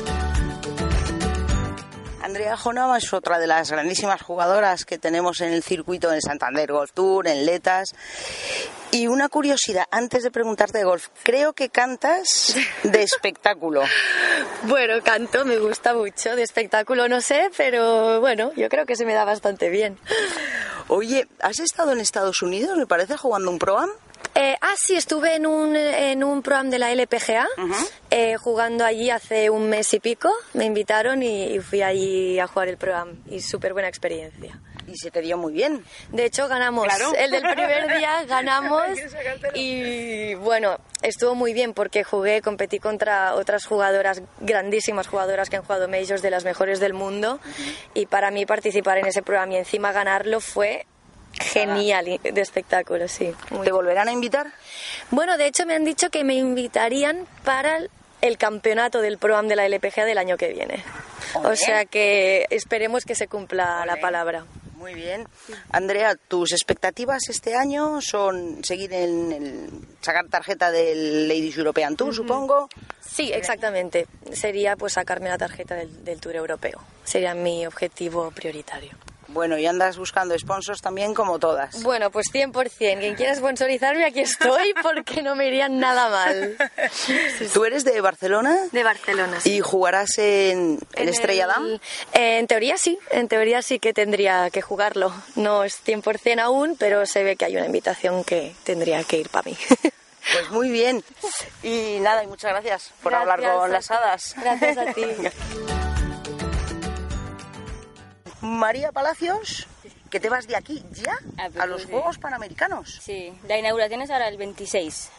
Andrea 2.23 2.57
Jonama 2.57 2.99
es 2.99 3.13
otra 3.13 3.39
de 3.39 3.47
las 3.47 3.71
grandísimas 3.71 4.23
jugadoras 4.23 4.85
que 4.85 4.97
tenemos 4.97 5.41
en 5.41 5.53
el 5.53 5.63
circuito 5.63 6.13
en 6.13 6.23
Santander 6.23 6.71
Golf 6.71 6.93
Tour, 6.93 7.27
en 7.27 7.45
Letas. 7.45 7.95
Y 8.93 9.09
una 9.09 9.29
curiosidad, 9.29 9.87
antes 9.91 10.23
de 10.23 10.31
preguntarte 10.31 10.79
de 10.79 10.85
golf, 10.85 11.09
creo 11.25 11.53
que 11.53 11.69
cantas 11.69 12.55
de 12.85 13.03
espectáculo. 13.03 13.83
Bueno, 14.65 15.03
canto, 15.03 15.45
me 15.45 15.59
gusta 15.59 15.95
mucho. 15.95 16.37
De 16.37 16.43
espectáculo 16.43 17.09
no 17.09 17.21
sé, 17.21 17.51
pero 17.57 18.21
bueno, 18.21 18.53
yo 18.55 18.69
creo 18.69 18.87
que 18.87 18.97
se 18.97 19.05
me 19.05 19.15
da 19.15 19.25
bastante 19.25 19.69
bien. 19.69 19.99
Oye, 20.89 21.27
¿has 21.41 21.59
estado 21.59 21.93
en 21.93 22.01
Estados 22.01 22.43
Unidos, 22.43 22.77
me 22.77 22.87
parece, 22.87 23.17
jugando 23.17 23.51
un 23.51 23.59
Pro-Am? 23.59 23.91
Eh, 24.35 24.57
ah, 24.61 24.75
sí, 24.77 24.97
estuve 24.97 25.37
en 25.37 25.47
un, 25.47 25.77
en 25.77 26.25
un 26.25 26.43
programa 26.43 26.71
de 26.71 26.79
la 26.79 26.91
LPGA, 26.93 27.47
eh, 28.11 28.37
jugando 28.37 28.85
allí 28.85 29.11
hace 29.11 29.51
un 29.51 29.69
mes 29.69 29.93
y 29.93 30.01
pico. 30.01 30.31
Me 30.55 30.65
invitaron 30.65 31.23
y, 31.23 31.55
y 31.55 31.61
fui 31.61 31.83
allí 31.83 32.39
a 32.39 32.47
jugar 32.47 32.69
el 32.69 32.79
programa. 32.79 33.13
Y 33.27 33.41
súper 33.41 33.73
buena 33.73 33.89
experiencia. 33.89 34.59
Y 34.87 34.97
se 34.97 35.11
te 35.11 35.21
dio 35.21 35.39
muy 35.39 35.53
bien. 35.53 35.85
De 36.11 36.25
hecho, 36.25 36.49
ganamos. 36.49 36.85
Claro. 36.85 37.13
El 37.15 37.31
del 37.31 37.43
primer 37.43 37.99
día 37.99 38.25
ganamos. 38.29 38.83
y 39.55 40.35
bueno, 40.35 40.79
estuvo 41.03 41.35
muy 41.35 41.53
bien 41.53 41.73
porque 41.73 42.03
jugué, 42.03 42.43
competí 42.43 42.79
contra 42.79 43.35
otras 43.35 43.67
jugadoras, 43.67 44.23
grandísimas 44.41 45.07
jugadoras 45.07 45.51
que 45.51 45.57
han 45.57 45.63
jugado 45.63 45.89
majors 45.89 46.23
de 46.23 46.31
las 46.31 46.45
mejores 46.45 46.81
del 46.81 46.95
mundo. 46.95 47.39
Y 47.95 48.07
para 48.07 48.31
mí 48.31 48.47
participar 48.47 48.99
en 48.99 49.07
ese 49.07 49.23
programa 49.23 49.55
y 49.55 49.57
encima 49.57 49.93
ganarlo 49.93 50.41
fue 50.41 50.87
genial 51.43 52.21
de 52.23 52.41
espectáculo, 52.41 53.09
sí. 53.09 53.33
¿Te 53.65 53.73
volverán 53.73 54.09
a 54.09 54.13
invitar? 54.13 54.53
bueno, 55.11 55.37
de 55.37 55.47
hecho 55.47 55.67
me 55.67 55.75
han 55.75 55.85
dicho 55.85 56.11
que 56.11 56.25
me 56.25 56.35
invitarían 56.35 57.27
para 57.45 57.79
el- 58.21 58.39
campeonato 58.39 59.01
del 59.01 59.19
ProAm 59.19 59.49
de 59.49 59.57
la 59.57 59.67
LPGA 59.67 60.05
del 60.05 60.19
año 60.19 60.37
que 60.37 60.49
viene. 60.53 60.83
O 61.43 61.57
sea 61.57 61.85
que 61.87 62.47
esperemos 62.51 63.05
que 63.05 63.15
se 63.15 63.27
cumpla 63.27 63.85
la 63.87 63.97
palabra. 63.97 64.45
Muy 64.77 64.95
bien. 64.95 65.29
Andrea, 65.71 66.17
¿tus 66.29 66.53
expectativas 66.53 67.29
este 67.29 67.55
año 67.55 68.01
son 68.01 68.65
seguir 68.65 68.93
en 68.93 69.33
el, 69.33 69.71
sacar 70.01 70.27
tarjeta 70.29 70.71
del 70.73 71.29
Ladies 71.29 71.57
European 71.57 71.97
Tour, 71.97 72.13
supongo? 72.15 72.69
Sí, 73.01 73.33
exactamente. 73.33 74.07
Sería 74.33 74.75
pues 74.77 74.95
sacarme 74.95 75.29
la 75.29 75.39
tarjeta 75.39 75.77
del, 75.77 76.05
del 76.05 76.21
Tour 76.21 76.35
Europeo. 76.35 76.81
Sería 77.05 77.35
mi 77.35 77.65
objetivo 77.67 78.31
prioritario. 78.33 78.91
Bueno, 79.33 79.59
y 79.59 79.67
andas 79.67 79.97
buscando 79.97 80.39
sponsors 80.39 80.81
también 80.81 81.15
como 81.15 81.39
todas. 81.39 81.83
Bueno, 81.83 82.11
pues 82.11 82.27
100%. 82.33 82.99
Quien 82.99 83.15
quiera 83.15 83.35
sponsorizarme, 83.35 84.05
aquí 84.05 84.21
estoy 84.21 84.75
porque 84.83 85.23
no 85.23 85.35
me 85.35 85.49
iría 85.49 85.69
nada 85.69 86.09
mal. 86.11 86.57
¿Tú 87.53 87.65
eres 87.65 87.85
de 87.85 88.01
Barcelona? 88.01 88.57
De 88.73 88.83
Barcelona, 88.83 89.41
sí. 89.41 89.57
¿Y 89.57 89.61
jugarás 89.61 90.19
en 90.19 90.79
el 90.95 91.09
Estrella 91.09 91.47
Damm? 91.47 91.79
Eh, 92.13 92.39
en 92.39 92.47
teoría 92.47 92.77
sí, 92.77 92.99
en 93.11 93.29
teoría 93.29 93.63
sí 93.63 93.79
que 93.79 93.93
tendría 93.93 94.51
que 94.51 94.63
jugarlo. 94.63 95.13
No 95.37 95.65
es 95.65 95.83
100% 95.85 96.41
aún, 96.41 96.77
pero 96.79 97.07
se 97.07 97.23
ve 97.23 97.37
que 97.37 97.47
hay 97.47 97.57
una 97.57 97.67
invitación 97.67 98.25
que 98.25 98.55
tendría 98.65 99.03
que 99.05 99.19
ir 99.19 99.29
para 99.29 99.45
mí. 99.51 99.57
Pues 100.33 100.51
muy 100.51 100.71
bien. 100.71 101.03
Y 101.65 101.99
nada, 102.01 102.23
y 102.23 102.29
muchas 102.29 102.53
gracias 102.53 102.93
por 103.03 103.11
Gracias 103.11 103.33
hablar 103.33 103.59
con 103.59 103.73
las 103.73 103.91
hadas. 103.91 104.35
Gracias 104.39 104.79
a 104.79 104.93
ti. 104.93 105.05
María 108.43 108.93
Palacios, 108.93 109.67
que 110.11 110.21
te 110.21 110.29
vas 110.29 110.47
de 110.47 110.57
aquí 110.57 110.83
ya 110.93 111.17
Ah, 111.39 111.49
pues 111.51 111.61
a 111.63 111.67
los. 111.67 111.87
Juegos 111.87 112.19
Panamericanos. 112.19 112.99
Sí, 113.03 113.33
la 113.49 113.57
inauguración 113.59 114.03
es 114.03 114.11
ahora 114.11 114.29
el 114.29 114.37
26. 114.37 115.11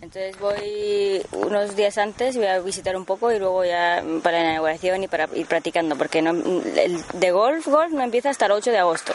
Entonces 0.00 0.38
voy 0.38 1.22
unos 1.32 1.76
días 1.76 1.96
antes, 1.98 2.36
voy 2.36 2.46
a 2.46 2.58
visitar 2.60 2.96
un 2.96 3.04
poco 3.04 3.30
y 3.32 3.38
luego 3.38 3.64
ya 3.64 4.02
para 4.22 4.38
la 4.42 4.50
inauguración 4.50 5.04
y 5.04 5.08
para 5.08 5.28
ir 5.34 5.46
practicando, 5.46 5.96
porque 5.96 6.22
no, 6.22 6.30
el 6.30 7.02
de 7.12 7.30
golf, 7.30 7.66
golf 7.68 7.92
no 7.92 8.02
empieza 8.02 8.30
hasta 8.30 8.46
el 8.46 8.52
8 8.52 8.70
de 8.70 8.78
agosto. 8.78 9.12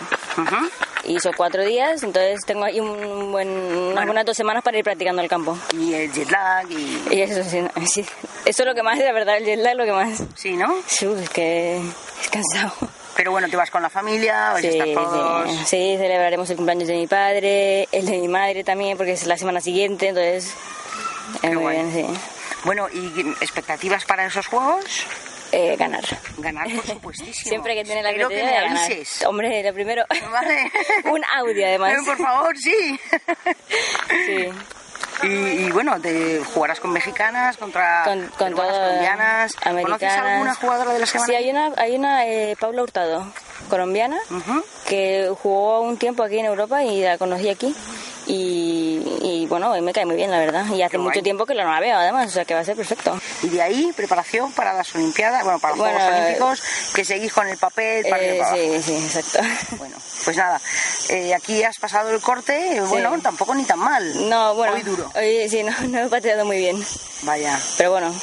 Y 1.03 1.19
son 1.19 1.33
cuatro 1.35 1.63
días, 1.65 2.03
entonces 2.03 2.39
tengo 2.45 2.65
ahí 2.65 2.79
un 2.79 3.31
buen, 3.31 3.49
unas 3.49 4.05
buenas 4.05 4.25
dos 4.25 4.35
semanas 4.37 4.63
para 4.63 4.77
ir 4.77 4.83
practicando 4.83 5.21
el 5.21 5.27
campo. 5.29 5.57
Y 5.73 5.93
el 5.93 6.11
jet 6.11 6.29
lag 6.29 6.69
y... 6.69 7.01
Y 7.11 7.21
eso 7.21 7.43
sí, 7.49 7.61
no, 7.61 7.69
sí. 7.87 8.05
Eso 8.45 8.63
es 8.63 8.65
lo 8.67 8.75
que 8.75 8.83
más, 8.83 8.97
la 8.97 9.11
verdad, 9.13 9.37
el 9.37 9.45
jet 9.45 9.59
lag 9.59 9.71
es 9.73 9.77
lo 9.77 9.85
que 9.85 9.91
más. 9.93 10.23
Sí, 10.35 10.55
¿no? 10.55 10.73
Sí, 10.85 11.05
es 11.05 11.29
que 11.29 11.77
es 11.77 12.29
cansado. 12.29 12.73
Pero 13.17 13.31
bueno, 13.31 13.49
te 13.49 13.57
vas 13.57 13.69
con 13.71 13.81
la 13.81 13.89
familia, 13.89 14.51
vais 14.53 14.65
a 14.65 14.71
Sí, 14.71 14.77
estar 14.79 14.93
todos... 14.93 15.49
sí, 15.51 15.57
sí, 15.65 15.95
celebraremos 15.97 16.49
el 16.51 16.55
cumpleaños 16.55 16.87
de 16.87 16.95
mi 16.95 17.07
padre, 17.07 17.89
el 17.91 18.05
de 18.05 18.17
mi 18.19 18.27
madre 18.29 18.63
también, 18.63 18.95
porque 18.95 19.11
es 19.13 19.25
la 19.25 19.37
semana 19.37 19.59
siguiente, 19.59 20.07
entonces... 20.09 20.53
eh, 21.41 21.47
muy 21.49 21.57
guay. 21.63 21.75
bien, 21.83 21.91
sí. 21.91 22.19
Bueno, 22.63 22.87
¿y 22.93 23.21
expectativas 23.41 24.05
para 24.05 24.25
esos 24.27 24.47
Juegos? 24.47 24.85
Eh, 25.51 25.75
ganar. 25.77 26.03
Ganar, 26.37 26.67
por 26.75 26.85
supuestísimo. 26.93 27.49
Siempre 27.49 27.73
que 27.73 27.83
tener 27.85 28.03
la 28.03 28.11
Espero 28.11 28.29
que 28.29 28.35
me 28.35 28.41
de 28.43 28.51
ganar. 28.51 28.77
avises. 28.77 29.25
Hombre, 29.25 29.63
lo 29.63 29.73
primero... 29.73 30.05
Vale. 30.31 30.71
un 31.05 31.23
audio, 31.35 31.65
además. 31.65 31.93
Eh, 31.93 31.97
Por 32.05 32.17
favor, 32.17 32.57
sí. 32.57 32.99
Sí. 34.25 34.49
Y, 35.23 35.27
y 35.27 35.71
bueno, 35.71 35.99
te 35.99 36.41
jugarás 36.53 36.79
con 36.79 36.91
mexicanas, 36.91 37.57
contra 37.57 38.03
Con, 38.05 38.27
con 38.27 38.49
peruanas, 38.53 38.77
colombianas. 38.77 39.55
americanas. 39.63 39.99
¿Conoces 39.99 40.19
alguna 40.31 40.55
jugadora 40.55 40.93
de 40.93 40.99
la 40.99 41.05
semana? 41.05 41.27
Sí, 41.27 41.35
hay 41.35 41.49
una, 41.49 41.71
hay 41.77 41.95
una 41.95 42.27
eh, 42.27 42.55
Paula 42.59 42.83
Hurtado, 42.83 43.25
colombiana, 43.69 44.17
que 44.87 45.31
jugó 45.41 45.81
un 45.81 45.97
tiempo 45.97 46.23
aquí 46.23 46.37
en 46.39 46.45
Europa 46.45 46.83
y 46.83 47.01
la 47.01 47.17
conocí 47.17 47.49
aquí. 47.49 47.75
Y, 48.27 48.76
y, 49.21 49.45
bueno, 49.47 49.73
me 49.81 49.93
cae 49.93 50.05
muy 50.05 50.15
bien, 50.15 50.31
la 50.31 50.39
verdad. 50.39 50.65
Y 50.73 50.81
hace 50.81 50.91
Qué 50.91 50.97
mucho 50.97 51.13
guay. 51.13 51.23
tiempo 51.23 51.45
que 51.45 51.53
no 51.53 51.63
la 51.63 51.79
veo, 51.79 51.97
además, 51.97 52.27
o 52.27 52.31
sea 52.31 52.45
que 52.45 52.53
va 52.53 52.61
a 52.61 52.63
ser 52.65 52.75
perfecto. 52.75 53.19
Y 53.43 53.49
de 53.49 53.61
ahí, 53.61 53.91
preparación 53.95 54.51
para 54.53 54.73
las 54.73 54.93
Olimpiadas, 54.95 55.43
bueno, 55.43 55.59
para 55.59 55.75
los 55.75 55.79
Bueno, 55.79 55.97
Juegos 55.99 56.13
eh, 56.15 56.21
Olímpicos, 56.23 56.61
que 56.93 57.05
seguís 57.05 57.33
con 57.33 57.47
el 57.47 57.57
papel 57.57 58.05
para 58.09 58.23
Eh, 58.23 58.37
para 58.39 58.55
sí, 58.55 58.81
sí, 58.83 58.95
exacto. 58.95 59.39
Bueno, 59.77 59.95
pues 60.25 60.37
nada, 60.37 60.59
eh, 61.09 61.33
aquí 61.33 61.63
has 61.63 61.77
pasado 61.77 62.09
el 62.11 62.21
corte, 62.21 62.77
eh, 62.77 62.81
bueno, 62.81 63.17
tampoco 63.21 63.53
ni 63.55 63.63
tan 63.63 63.79
mal. 63.79 64.29
No, 64.29 64.55
bueno, 64.55 64.73
Hoy 64.73 64.83
duro. 64.83 65.09
hoy 65.15 65.47
sí, 65.49 65.63
no, 65.63 65.71
no 65.87 65.99
he 65.99 66.07
pateado 66.09 66.45
muy 66.45 66.57
bien. 66.57 66.83
Vaya. 67.23 67.59
Pero 67.77 67.91
bueno, 67.91 68.13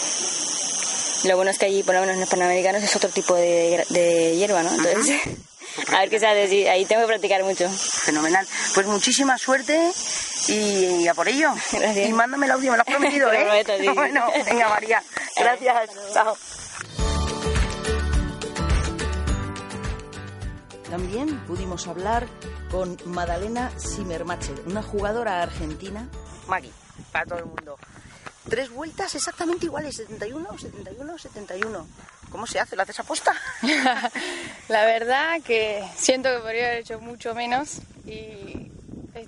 lo 1.24 1.36
bueno 1.36 1.50
es 1.50 1.58
que 1.58 1.66
allí, 1.66 1.82
por 1.82 1.94
lo 1.94 2.00
menos 2.02 2.14
en 2.14 2.20
los 2.20 2.28
Panamericanos, 2.28 2.82
es 2.82 2.94
otro 2.96 3.08
tipo 3.08 3.34
de, 3.34 3.84
de 3.88 4.36
hierba, 4.36 4.62
¿no? 4.62 4.70
Entonces, 4.70 5.20
a 5.92 6.00
ver 6.00 6.10
qué 6.10 6.18
se 6.18 6.26
hace, 6.26 6.48
sí, 6.48 6.66
ahí 6.66 6.84
tengo 6.84 7.02
que 7.02 7.08
practicar 7.08 7.42
mucho. 7.44 7.68
Fenomenal. 7.70 8.46
Pues 8.74 8.86
muchísima 8.86 9.38
suerte 9.38 9.92
y, 10.48 11.06
a 11.08 11.14
por 11.14 11.28
ello. 11.28 11.52
Gracias. 11.72 12.08
Y 12.08 12.12
mándame 12.12 12.46
el 12.46 12.52
audio, 12.52 12.70
me 12.70 12.76
lo 12.76 12.82
has 12.82 12.88
prometido, 12.94 13.32
¿eh? 13.32 13.44
prometo, 13.44 13.72
sí. 13.78 13.88
Bueno, 13.94 14.26
venga 14.44 14.68
María. 14.68 15.02
Gracias. 15.36 15.90
Chao. 16.12 16.36
También 20.90 21.40
pudimos 21.46 21.88
hablar 21.88 22.28
con 22.70 22.96
Madalena 23.06 23.72
Simmermacher, 23.78 24.60
una 24.66 24.82
jugadora 24.82 25.42
argentina. 25.42 26.08
Mari, 26.46 26.70
para 27.10 27.26
todo 27.26 27.38
el 27.38 27.46
mundo. 27.46 27.76
Tres 28.48 28.70
vueltas 28.70 29.14
exactamente 29.14 29.66
iguales, 29.66 29.96
71, 29.96 30.58
71, 30.58 31.18
71. 31.18 31.86
¿Cómo 32.34 32.48
se 32.48 32.58
hace? 32.58 32.74
¿Lo 32.74 32.82
haces 32.82 32.98
aposta? 32.98 33.32
La 34.68 34.84
verdad 34.84 35.40
que 35.46 35.84
siento 35.94 36.34
que 36.34 36.40
podría 36.40 36.66
haber 36.66 36.78
hecho 36.80 36.98
mucho 36.98 37.32
menos 37.32 37.78
y 38.06 38.72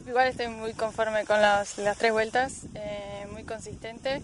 igual 0.09 0.27
estoy 0.27 0.49
muy 0.49 0.73
conforme 0.73 1.25
con 1.25 1.41
las, 1.41 1.79
las 1.79 1.97
tres 1.97 2.11
vueltas, 2.11 2.63
eh, 2.75 3.29
muy 3.31 3.45
consistente, 3.45 4.21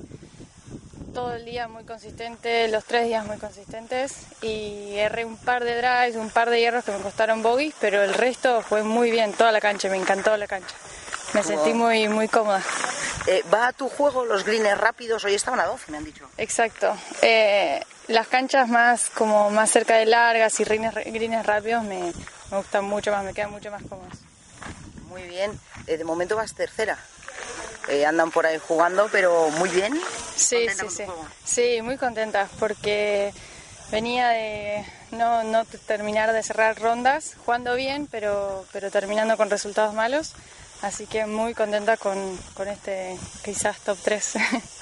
todo 1.14 1.32
el 1.32 1.44
día 1.44 1.68
muy 1.68 1.84
consistente, 1.84 2.66
los 2.66 2.82
tres 2.84 3.06
días 3.06 3.24
muy 3.24 3.36
consistentes 3.36 4.16
y 4.42 4.96
erré 4.96 5.26
un 5.26 5.36
par 5.36 5.62
de 5.62 5.76
drives, 5.76 6.16
un 6.16 6.30
par 6.30 6.50
de 6.50 6.58
hierros 6.58 6.84
que 6.84 6.90
me 6.90 6.98
costaron 6.98 7.40
bogies, 7.40 7.74
pero 7.80 8.02
el 8.02 8.14
resto 8.14 8.62
fue 8.62 8.82
muy 8.82 9.12
bien, 9.12 9.32
toda 9.32 9.52
la 9.52 9.60
cancha, 9.60 9.88
me 9.90 9.96
encantó 9.96 10.36
la 10.36 10.48
cancha. 10.48 10.74
Me 11.34 11.44
sentí 11.44 11.72
muy, 11.72 12.08
muy 12.08 12.26
cómoda. 12.26 12.60
Eh, 13.26 13.44
¿Va 13.52 13.68
a 13.68 13.72
tu 13.72 13.88
juego 13.88 14.24
los 14.24 14.44
greens 14.44 14.76
rápidos? 14.78 15.24
Hoy 15.24 15.34
estaban 15.34 15.60
a 15.60 15.66
12, 15.66 15.90
me 15.92 15.98
han 15.98 16.04
dicho. 16.04 16.28
Exacto. 16.38 16.96
Eh, 17.22 17.80
las 18.08 18.26
canchas 18.26 18.68
más 18.68 19.10
como 19.10 19.50
más 19.50 19.70
cerca 19.70 19.96
de 19.96 20.06
largas 20.06 20.58
y 20.60 20.64
greens, 20.64 20.94
greens 20.94 21.46
rápidos 21.46 21.84
me, 21.84 22.12
me 22.50 22.56
gustan 22.56 22.84
mucho 22.84 23.12
más, 23.12 23.24
me 23.24 23.32
quedan 23.32 23.50
mucho 23.50 23.70
más 23.70 23.82
cómodos. 23.82 24.18
Muy 25.08 25.22
bien. 25.22 25.58
Eh, 25.86 25.96
de 25.96 26.04
momento 26.04 26.36
vas 26.36 26.54
tercera. 26.54 26.98
Andan 28.06 28.30
por 28.30 28.46
ahí 28.46 28.58
jugando, 28.58 29.08
pero 29.10 29.50
muy 29.50 29.68
bien. 29.68 30.00
Sí, 30.36 30.66
¿Contenta 30.66 30.88
sí, 30.88 31.04
sí. 31.04 31.04
Sí, 31.44 31.82
muy 31.82 31.98
contenta 31.98 32.48
porque 32.60 33.34
venía 33.90 34.28
de 34.28 34.84
no, 35.10 35.42
no 35.42 35.64
terminar 35.64 36.32
de 36.32 36.42
cerrar 36.42 36.80
rondas, 36.80 37.34
jugando 37.44 37.74
bien, 37.74 38.06
pero, 38.06 38.64
pero 38.72 38.90
terminando 38.90 39.36
con 39.36 39.50
resultados 39.50 39.94
malos. 39.94 40.32
Así 40.82 41.06
que 41.06 41.26
muy 41.26 41.54
contenta 41.54 41.96
con, 41.96 42.36
con 42.54 42.68
este 42.68 43.16
quizás 43.44 43.78
top 43.80 43.98
3. 44.02 44.34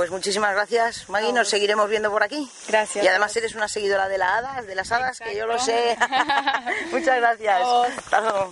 Pues 0.00 0.10
muchísimas 0.10 0.54
gracias, 0.54 1.10
Maggie. 1.10 1.30
Nos 1.30 1.50
seguiremos 1.50 1.86
viendo 1.90 2.10
por 2.10 2.22
aquí. 2.22 2.50
Gracias. 2.68 3.04
Y 3.04 3.08
además 3.08 3.36
eres 3.36 3.54
una 3.54 3.68
seguidora 3.68 4.08
de 4.08 4.16
las 4.16 4.30
hadas, 4.30 4.66
de 4.66 4.74
las 4.74 4.90
hadas, 4.90 5.18
que 5.18 5.36
yo 5.36 5.44
lo 5.44 5.58
sé. 5.58 5.94
Muchas 6.90 7.16
gracias. 7.18 7.60
Hasta 7.98 8.20
luego. 8.22 8.50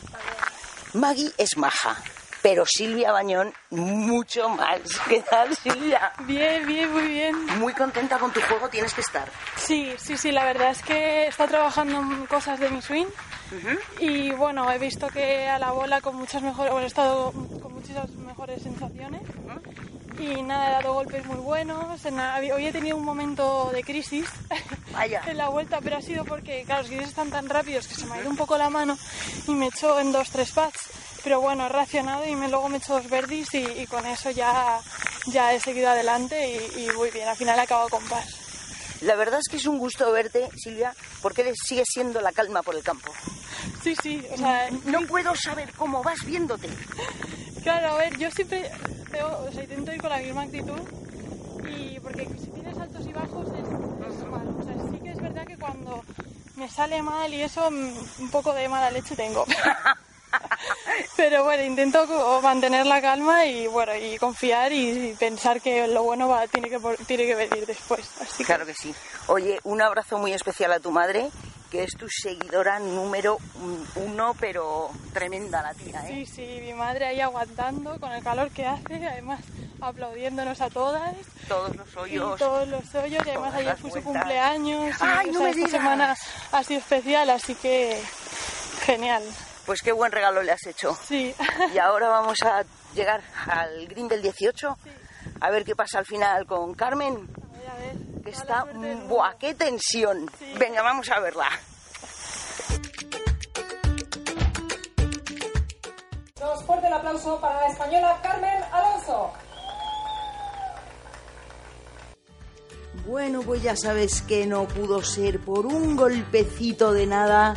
Maggie 0.92 1.32
es 1.38 1.56
maja, 1.56 1.96
pero 2.42 2.66
Silvia 2.66 3.12
Bañón 3.12 3.54
mucho 3.70 4.50
más. 4.50 4.80
¿Qué 5.08 5.22
tal, 5.22 5.56
Silvia? 5.56 6.12
Bien, 6.24 6.66
bien, 6.66 6.92
muy 6.92 7.04
bien. 7.04 7.46
Muy 7.58 7.72
contenta 7.72 8.18
con 8.18 8.30
tu 8.30 8.42
juego, 8.42 8.68
tienes 8.68 8.92
que 8.92 9.00
estar. 9.00 9.26
Sí, 9.56 9.94
sí, 9.98 10.18
sí, 10.18 10.32
la 10.32 10.44
verdad 10.44 10.72
es 10.72 10.82
que 10.82 11.28
está 11.28 11.46
trabajando 11.46 11.96
en 11.96 12.26
cosas 12.26 12.60
de 12.60 12.68
mi 12.68 12.82
swing 12.82 13.08
y 14.00 14.32
bueno, 14.32 14.70
he 14.70 14.78
visto 14.78 15.08
que 15.08 15.48
a 15.48 15.58
la 15.58 15.72
bola 15.72 16.00
con 16.00 16.16
muchas 16.16 16.42
mejores, 16.42 16.72
bueno, 16.72 16.84
he 16.84 16.88
estado 16.88 17.32
con 17.32 17.74
muchas 17.74 18.10
mejores 18.10 18.62
sensaciones 18.62 19.22
y 20.18 20.42
nada, 20.42 20.68
he 20.68 20.72
dado 20.72 20.94
golpes 20.94 21.24
muy 21.26 21.36
buenos. 21.36 22.00
Hoy 22.54 22.66
he 22.66 22.72
tenido 22.72 22.96
un 22.96 23.04
momento 23.04 23.70
de 23.72 23.82
crisis 23.84 24.28
Vaya. 24.92 25.22
en 25.26 25.38
la 25.38 25.48
vuelta, 25.48 25.78
pero 25.82 25.96
ha 25.96 26.02
sido 26.02 26.24
porque, 26.24 26.64
claro, 26.64 26.82
los 26.82 26.90
guiris 26.90 27.08
están 27.08 27.30
tan 27.30 27.48
rápidos 27.48 27.86
que 27.86 27.94
se 27.94 28.06
me 28.06 28.14
ha 28.14 28.20
ido 28.20 28.30
un 28.30 28.36
poco 28.36 28.58
la 28.58 28.68
mano 28.68 28.98
y 29.46 29.52
me 29.52 29.66
echó 29.66 30.00
en 30.00 30.12
dos, 30.12 30.30
tres 30.30 30.50
pads. 30.52 30.90
Pero 31.22 31.40
bueno, 31.40 31.66
he 31.66 31.68
reaccionado 31.68 32.26
y 32.26 32.34
me, 32.36 32.48
luego 32.48 32.68
me 32.68 32.76
he 32.76 32.78
hecho 32.78 32.94
dos 32.94 33.08
verdis 33.08 33.52
y, 33.54 33.58
y 33.58 33.86
con 33.86 34.06
eso 34.06 34.30
ya, 34.30 34.80
ya 35.26 35.52
he 35.52 35.60
seguido 35.60 35.90
adelante 35.90 36.70
y, 36.76 36.84
y 36.84 36.90
muy 36.90 37.10
bien. 37.10 37.28
Al 37.28 37.36
final 37.36 37.58
he 37.58 37.62
acabado 37.62 37.88
con 37.88 38.04
par. 38.08 38.24
La 39.02 39.14
verdad 39.14 39.38
es 39.40 39.48
que 39.50 39.56
es 39.58 39.66
un 39.66 39.78
gusto 39.78 40.10
verte, 40.12 40.48
Silvia, 40.56 40.94
porque 41.22 41.42
eres, 41.42 41.56
sigues 41.64 41.86
siendo 41.92 42.20
la 42.20 42.32
calma 42.32 42.62
por 42.62 42.74
el 42.74 42.82
campo. 42.82 43.12
Sí, 43.82 43.94
sí, 44.02 44.26
o 44.32 44.36
sea, 44.36 44.68
No 44.84 45.00
puedo 45.02 45.34
saber 45.36 45.72
cómo 45.74 46.02
vas 46.02 46.24
viéndote. 46.24 46.68
claro, 47.62 47.92
a 47.94 47.98
ver, 47.98 48.16
yo 48.18 48.30
siempre 48.30 48.70
veo- 49.10 49.44
o 49.48 49.52
sea, 49.52 49.62
intento 49.62 49.92
ir 49.92 50.00
con 50.00 50.10
la 50.10 50.18
misma 50.18 50.42
actitud 50.42 50.80
y 51.68 52.00
porque 52.00 52.26
si 52.40 52.50
tienes 52.50 52.76
altos 52.78 53.06
y 53.06 53.12
bajos 53.12 53.46
es, 53.48 54.14
es 54.18 54.26
malo. 54.30 54.56
O 54.58 54.64
sea, 54.64 54.74
sí 54.90 54.98
que 55.02 55.10
es 55.12 55.20
verdad 55.20 55.46
que 55.46 55.56
cuando 55.56 56.02
me 56.56 56.68
sale 56.68 57.00
mal 57.02 57.32
y 57.32 57.42
eso, 57.42 57.70
mm, 57.70 57.94
un 58.20 58.30
poco 58.30 58.52
de 58.52 58.68
mala 58.68 58.90
leche 58.90 59.14
tengo. 59.16 59.44
Pero 61.16 61.44
bueno, 61.44 61.64
intento 61.64 62.40
mantener 62.42 62.86
la 62.86 63.00
calma 63.00 63.46
y 63.46 63.66
bueno, 63.66 63.94
y 63.96 64.18
confiar 64.18 64.72
y, 64.72 65.10
y 65.10 65.14
pensar 65.14 65.60
que 65.60 65.86
lo 65.88 66.02
bueno 66.02 66.28
va, 66.28 66.46
tiene, 66.46 66.68
que, 66.68 66.78
tiene 67.06 67.26
que 67.26 67.34
venir 67.34 67.66
después. 67.66 68.08
Así 68.20 68.44
Claro 68.44 68.66
que 68.66 68.74
sí. 68.74 68.94
Oye, 69.26 69.58
un 69.64 69.82
abrazo 69.82 70.18
muy 70.18 70.32
especial 70.32 70.72
a 70.72 70.80
tu 70.80 70.90
madre 70.90 71.30
que 71.70 71.82
es 71.82 71.96
tu 71.96 72.08
seguidora 72.08 72.78
número 72.78 73.38
uno, 73.96 74.34
pero 74.40 74.90
tremenda 75.12 75.62
la 75.62 75.74
tía, 75.74 76.08
¿eh? 76.08 76.24
Sí, 76.24 76.26
sí, 76.26 76.60
mi 76.62 76.72
madre 76.72 77.06
ahí 77.06 77.20
aguantando 77.20 77.98
con 78.00 78.10
el 78.12 78.22
calor 78.22 78.50
que 78.50 78.66
hace, 78.66 79.06
además 79.06 79.40
aplaudiéndonos 79.80 80.60
a 80.60 80.70
todas. 80.70 81.14
Todos 81.46 81.76
los 81.76 81.96
hoyos. 81.96 82.38
todos 82.38 82.68
los 82.68 82.94
hoyos, 82.94 83.26
y 83.26 83.30
además 83.30 83.54
ayer 83.54 83.76
fue 83.76 83.90
su 83.90 84.02
cumpleaños. 84.02 84.96
¡Ay, 85.00 85.30
no 85.30 85.42
me 85.42 85.50
esta 85.50 85.68
semana 85.68 86.16
ha 86.52 86.64
sido 86.64 86.80
especial, 86.80 87.28
así 87.30 87.54
que 87.54 88.00
genial. 88.86 89.22
Pues 89.68 89.82
qué 89.82 89.92
buen 89.92 90.10
regalo 90.10 90.42
le 90.42 90.52
has 90.52 90.66
hecho. 90.66 90.96
Sí. 91.06 91.34
Y 91.74 91.78
ahora 91.78 92.08
vamos 92.08 92.42
a 92.42 92.64
llegar 92.94 93.20
al 93.46 93.86
green 93.86 94.08
del 94.08 94.22
18, 94.22 94.78
a 95.42 95.50
ver 95.50 95.62
qué 95.62 95.76
pasa 95.76 95.98
al 95.98 96.06
final 96.06 96.46
con 96.46 96.72
Carmen. 96.72 97.28
A 97.68 97.78
ver, 97.78 98.22
que 98.24 98.30
está... 98.30 98.64
¡Buah, 98.64 99.34
qué 99.38 99.54
tensión! 99.54 100.30
Venga, 100.58 100.80
vamos 100.80 101.10
a 101.10 101.20
verla. 101.20 101.50
Nos 106.40 106.64
fuerte 106.64 106.86
el 106.86 106.92
aplauso 106.94 107.38
para 107.38 107.60
la 107.60 107.66
española 107.66 108.18
Carmen 108.22 108.64
Alonso. 108.72 109.34
Bueno, 113.06 113.42
pues 113.42 113.62
ya 113.62 113.76
sabes 113.76 114.22
que 114.22 114.46
no 114.46 114.66
pudo 114.66 115.02
ser 115.02 115.40
por 115.40 115.66
un 115.66 115.94
golpecito 115.94 116.94
de 116.94 117.04
nada. 117.04 117.54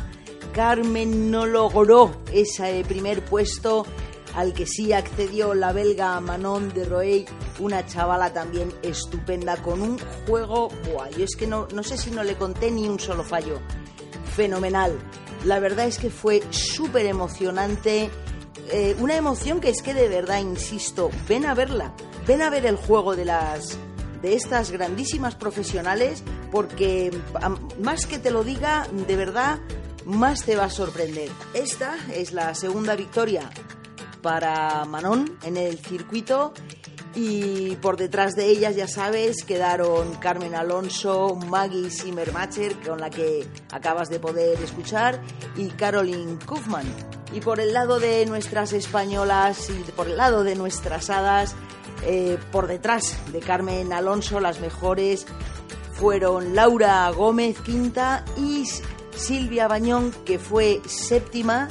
Carmen 0.54 1.32
no 1.32 1.46
logró 1.46 2.12
ese 2.32 2.84
primer 2.88 3.24
puesto 3.24 3.86
al 4.36 4.54
que 4.54 4.66
sí 4.66 4.94
accedió 4.94 5.54
la 5.54 5.74
belga 5.74 6.20
Manon 6.20 6.74
de 6.74 6.86
Roey, 6.86 7.26
una 7.60 7.86
chavala 7.86 8.34
también 8.34 8.72
estupenda 8.82 9.58
con 9.58 9.82
un 9.82 10.00
juego, 10.26 10.70
buah, 10.86 11.10
yo 11.10 11.26
es 11.26 11.36
que 11.36 11.48
no, 11.48 11.68
no 11.74 11.84
sé 11.84 11.98
si 11.98 12.12
no 12.12 12.24
le 12.24 12.36
conté 12.36 12.72
ni 12.72 12.88
un 12.88 13.00
solo 13.00 13.24
fallo. 13.24 13.60
Fenomenal. 14.36 14.98
La 15.46 15.60
verdad 15.60 15.88
es 15.88 15.98
que 15.98 16.10
fue 16.10 16.42
súper 16.52 17.06
emocionante. 17.06 18.10
Eh, 18.72 18.96
una 19.00 19.16
emoción 19.16 19.60
que 19.60 19.70
es 19.70 19.82
que 19.82 19.94
de 19.94 20.08
verdad, 20.08 20.40
insisto, 20.40 21.10
ven 21.28 21.46
a 21.46 21.54
verla. 21.54 21.94
Ven 22.26 22.42
a 22.42 22.50
ver 22.50 22.66
el 22.66 22.78
juego 22.78 23.16
de 23.16 23.26
las 23.26 23.78
de 24.22 24.36
estas 24.36 24.70
grandísimas 24.70 25.36
profesionales 25.36 26.24
porque 26.52 27.12
más 27.82 28.06
que 28.06 28.20
te 28.20 28.30
lo 28.30 28.44
diga, 28.44 28.88
de 29.08 29.16
verdad, 29.16 29.60
más 30.06 30.44
te 30.44 30.56
va 30.56 30.66
a 30.66 30.70
sorprender. 30.70 31.30
Esta 31.54 31.98
es 32.14 32.34
la 32.34 32.54
segunda 32.56 32.96
victoria 32.96 33.50
para 34.22 34.86
Manon 34.86 35.38
en 35.44 35.58
el 35.58 35.80
circuito 35.80 36.54
y 37.14 37.76
por 37.78 37.98
detrás 37.98 38.36
de 38.36 38.46
ellas, 38.46 38.76
ya 38.76 38.88
sabes, 38.88 39.44
quedaron 39.44 40.16
Carmen 40.16 40.56
Alonso, 40.56 41.36
Maggie 41.36 41.90
Zimmermacher, 41.90 42.80
con 42.80 43.02
la 43.02 43.10
que 43.10 43.46
acabas 43.72 44.10
de 44.10 44.20
poder 44.20 44.62
escuchar, 44.62 45.22
y 45.58 45.68
Caroline 45.70 46.38
Kaufman. 46.46 46.86
Y 47.34 47.42
por 47.42 47.60
el 47.60 47.74
lado 47.74 48.00
de 48.00 48.26
nuestras 48.26 48.72
españolas 48.72 49.70
y 49.70 49.92
por 49.92 50.08
el 50.08 50.18
lado 50.18 50.44
de 50.44 50.56
nuestras 50.56 51.10
hadas, 51.10 51.56
eh, 52.04 52.38
por 52.52 52.68
detrás 52.68 53.18
de 53.32 53.40
Carmen 53.40 53.92
Alonso, 53.92 54.40
las 54.40 54.60
mejores 54.62 55.26
fueron 55.94 56.56
Laura 56.56 57.10
Gómez 57.12 57.60
quinta 57.60 58.24
y 58.38 58.66
Silvia 59.22 59.68
Bañón, 59.68 60.12
que 60.26 60.40
fue 60.40 60.82
séptima, 60.88 61.70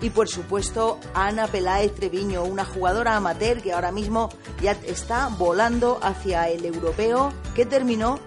y 0.00 0.08
por 0.08 0.28
supuesto 0.28 0.98
Ana 1.12 1.46
Peláez 1.46 1.94
Treviño, 1.94 2.42
una 2.42 2.64
jugadora 2.64 3.16
amateur 3.16 3.60
que 3.60 3.74
ahora 3.74 3.92
mismo 3.92 4.30
ya 4.62 4.72
está 4.86 5.28
volando 5.28 5.98
hacia 6.02 6.48
el 6.48 6.64
europeo, 6.64 7.34
que 7.54 7.66
terminó 7.66 8.18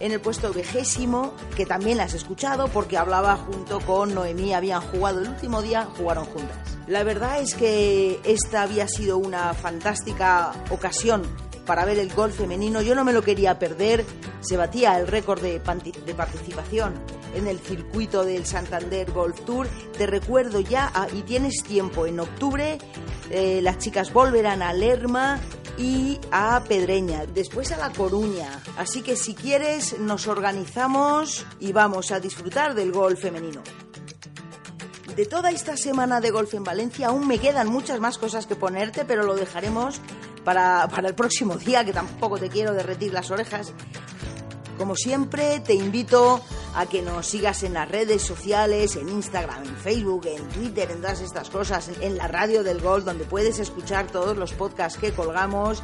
en 0.00 0.10
el 0.10 0.20
puesto 0.20 0.52
vigésimo, 0.52 1.32
que 1.56 1.64
también 1.64 1.96
la 1.96 2.04
has 2.04 2.14
escuchado 2.14 2.66
porque 2.66 2.96
hablaba 2.96 3.36
junto 3.36 3.78
con 3.80 4.12
Noemí, 4.14 4.52
habían 4.52 4.80
jugado 4.80 5.20
el 5.20 5.28
último 5.28 5.62
día, 5.62 5.86
jugaron 5.96 6.24
juntas. 6.24 6.58
La 6.88 7.04
verdad 7.04 7.40
es 7.40 7.54
que 7.54 8.20
esta 8.24 8.62
había 8.62 8.88
sido 8.88 9.18
una 9.18 9.54
fantástica 9.54 10.52
ocasión 10.70 11.22
para 11.66 11.84
ver 11.84 12.00
el 12.00 12.12
golf 12.12 12.36
femenino. 12.36 12.82
Yo 12.82 12.96
no 12.96 13.04
me 13.04 13.12
lo 13.12 13.22
quería 13.22 13.58
perder. 13.58 14.04
Se 14.40 14.56
batía 14.56 14.98
el 14.98 15.06
récord 15.06 15.40
de 15.40 15.60
participación 15.60 16.94
en 17.34 17.46
el 17.46 17.58
circuito 17.58 18.24
del 18.24 18.46
Santander 18.46 19.10
Golf 19.10 19.40
Tour. 19.44 19.68
Te 19.96 20.06
recuerdo 20.06 20.60
ya, 20.60 20.90
ah, 20.94 21.08
y 21.12 21.22
tienes 21.22 21.62
tiempo, 21.62 22.06
en 22.06 22.20
octubre 22.20 22.78
eh, 23.30 23.60
las 23.62 23.78
chicas 23.78 24.12
volverán 24.12 24.62
a 24.62 24.72
Lerma 24.72 25.38
y 25.76 26.18
a 26.32 26.64
Pedreña, 26.66 27.26
después 27.26 27.70
a 27.72 27.76
La 27.76 27.90
Coruña. 27.90 28.62
Así 28.76 29.02
que 29.02 29.16
si 29.16 29.34
quieres 29.34 29.98
nos 29.98 30.26
organizamos 30.26 31.46
y 31.60 31.72
vamos 31.72 32.10
a 32.10 32.20
disfrutar 32.20 32.74
del 32.74 32.92
golf 32.92 33.20
femenino. 33.20 33.62
De 35.14 35.26
toda 35.26 35.50
esta 35.50 35.76
semana 35.76 36.20
de 36.20 36.30
golf 36.30 36.54
en 36.54 36.64
Valencia 36.64 37.08
aún 37.08 37.26
me 37.26 37.38
quedan 37.38 37.68
muchas 37.68 38.00
más 38.00 38.18
cosas 38.18 38.46
que 38.46 38.56
ponerte, 38.56 39.04
pero 39.04 39.24
lo 39.24 39.34
dejaremos 39.34 40.00
para, 40.44 40.88
para 40.88 41.08
el 41.08 41.14
próximo 41.14 41.56
día, 41.56 41.84
que 41.84 41.92
tampoco 41.92 42.38
te 42.38 42.48
quiero 42.48 42.72
derretir 42.72 43.12
las 43.12 43.30
orejas. 43.30 43.72
Como 44.78 44.94
siempre, 44.94 45.60
te 45.60 45.74
invito 45.74 46.40
a 46.78 46.86
que 46.86 47.02
nos 47.02 47.26
sigas 47.26 47.64
en 47.64 47.74
las 47.74 47.88
redes 47.88 48.22
sociales, 48.22 48.94
en 48.94 49.08
Instagram, 49.08 49.64
en 49.64 49.76
Facebook, 49.76 50.26
en 50.26 50.48
Twitter, 50.48 50.88
en 50.92 51.00
todas 51.00 51.20
estas 51.20 51.50
cosas, 51.50 51.90
en 52.00 52.16
la 52.16 52.28
radio 52.28 52.62
del 52.62 52.80
Golf, 52.80 53.04
donde 53.04 53.24
puedes 53.24 53.58
escuchar 53.58 54.06
todos 54.06 54.36
los 54.36 54.52
podcasts 54.52 54.96
que 54.96 55.10
colgamos. 55.10 55.82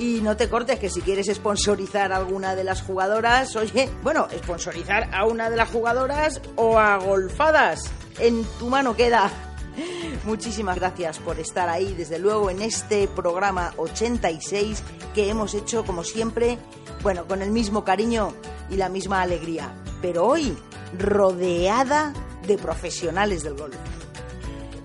Y 0.00 0.20
no 0.20 0.36
te 0.36 0.48
cortes 0.48 0.80
que 0.80 0.90
si 0.90 1.00
quieres 1.00 1.28
sponsorizar 1.32 2.12
a 2.12 2.16
alguna 2.16 2.56
de 2.56 2.64
las 2.64 2.82
jugadoras, 2.82 3.54
oye, 3.54 3.88
bueno, 4.02 4.26
sponsorizar 4.36 5.14
a 5.14 5.26
una 5.26 5.48
de 5.48 5.56
las 5.56 5.70
jugadoras 5.70 6.40
o 6.56 6.76
a 6.76 6.96
golfadas, 6.96 7.84
en 8.18 8.44
tu 8.58 8.68
mano 8.68 8.96
queda. 8.96 9.30
Muchísimas 10.24 10.76
gracias 10.76 11.20
por 11.20 11.38
estar 11.38 11.68
ahí, 11.68 11.94
desde 11.94 12.18
luego, 12.18 12.50
en 12.50 12.62
este 12.62 13.06
programa 13.06 13.74
86 13.76 14.82
que 15.14 15.30
hemos 15.30 15.54
hecho, 15.54 15.84
como 15.84 16.02
siempre, 16.02 16.58
bueno, 17.04 17.28
con 17.28 17.42
el 17.42 17.52
mismo 17.52 17.84
cariño 17.84 18.34
y 18.70 18.76
la 18.76 18.88
misma 18.88 19.22
alegría, 19.22 19.72
pero 20.02 20.26
hoy 20.26 20.54
rodeada 20.98 22.12
de 22.46 22.58
profesionales 22.58 23.42
del 23.44 23.54
golf. 23.54 23.76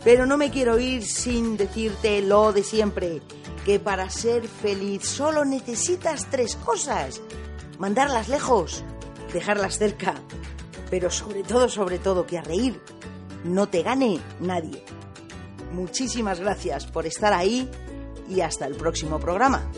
Pero 0.04 0.26
no 0.26 0.38
me 0.38 0.52
quiero 0.52 0.80
ir 0.80 1.04
sin 1.04 1.58
decirte 1.58 2.22
lo 2.22 2.54
de 2.54 2.64
siempre, 2.64 3.22
que 3.66 3.80
para 3.80 4.10
ser 4.10 4.48
feliz 4.48 5.06
solo 5.06 5.44
necesitas 5.44 6.28
tres 6.32 6.56
cosas. 6.56 7.22
Mandarlas 7.80 8.30
lejos, 8.30 8.86
dejarlas 9.34 9.78
cerca, 9.78 10.16
pero 10.90 11.12
sobre 11.12 11.44
todo, 11.44 11.68
sobre 11.68 12.00
todo, 12.00 12.26
que 12.26 12.38
a 12.38 12.42
reír 12.42 12.80
no 13.44 13.68
te 13.68 13.84
gane 13.84 14.20
nadie. 14.40 14.84
Muchísimas 15.74 16.40
gracias 16.40 16.86
por 16.86 17.06
estar 17.06 17.34
ahí 17.34 17.70
y 18.30 18.42
hasta 18.42 18.66
el 18.66 18.76
próximo 18.76 19.20
programa. 19.20 19.70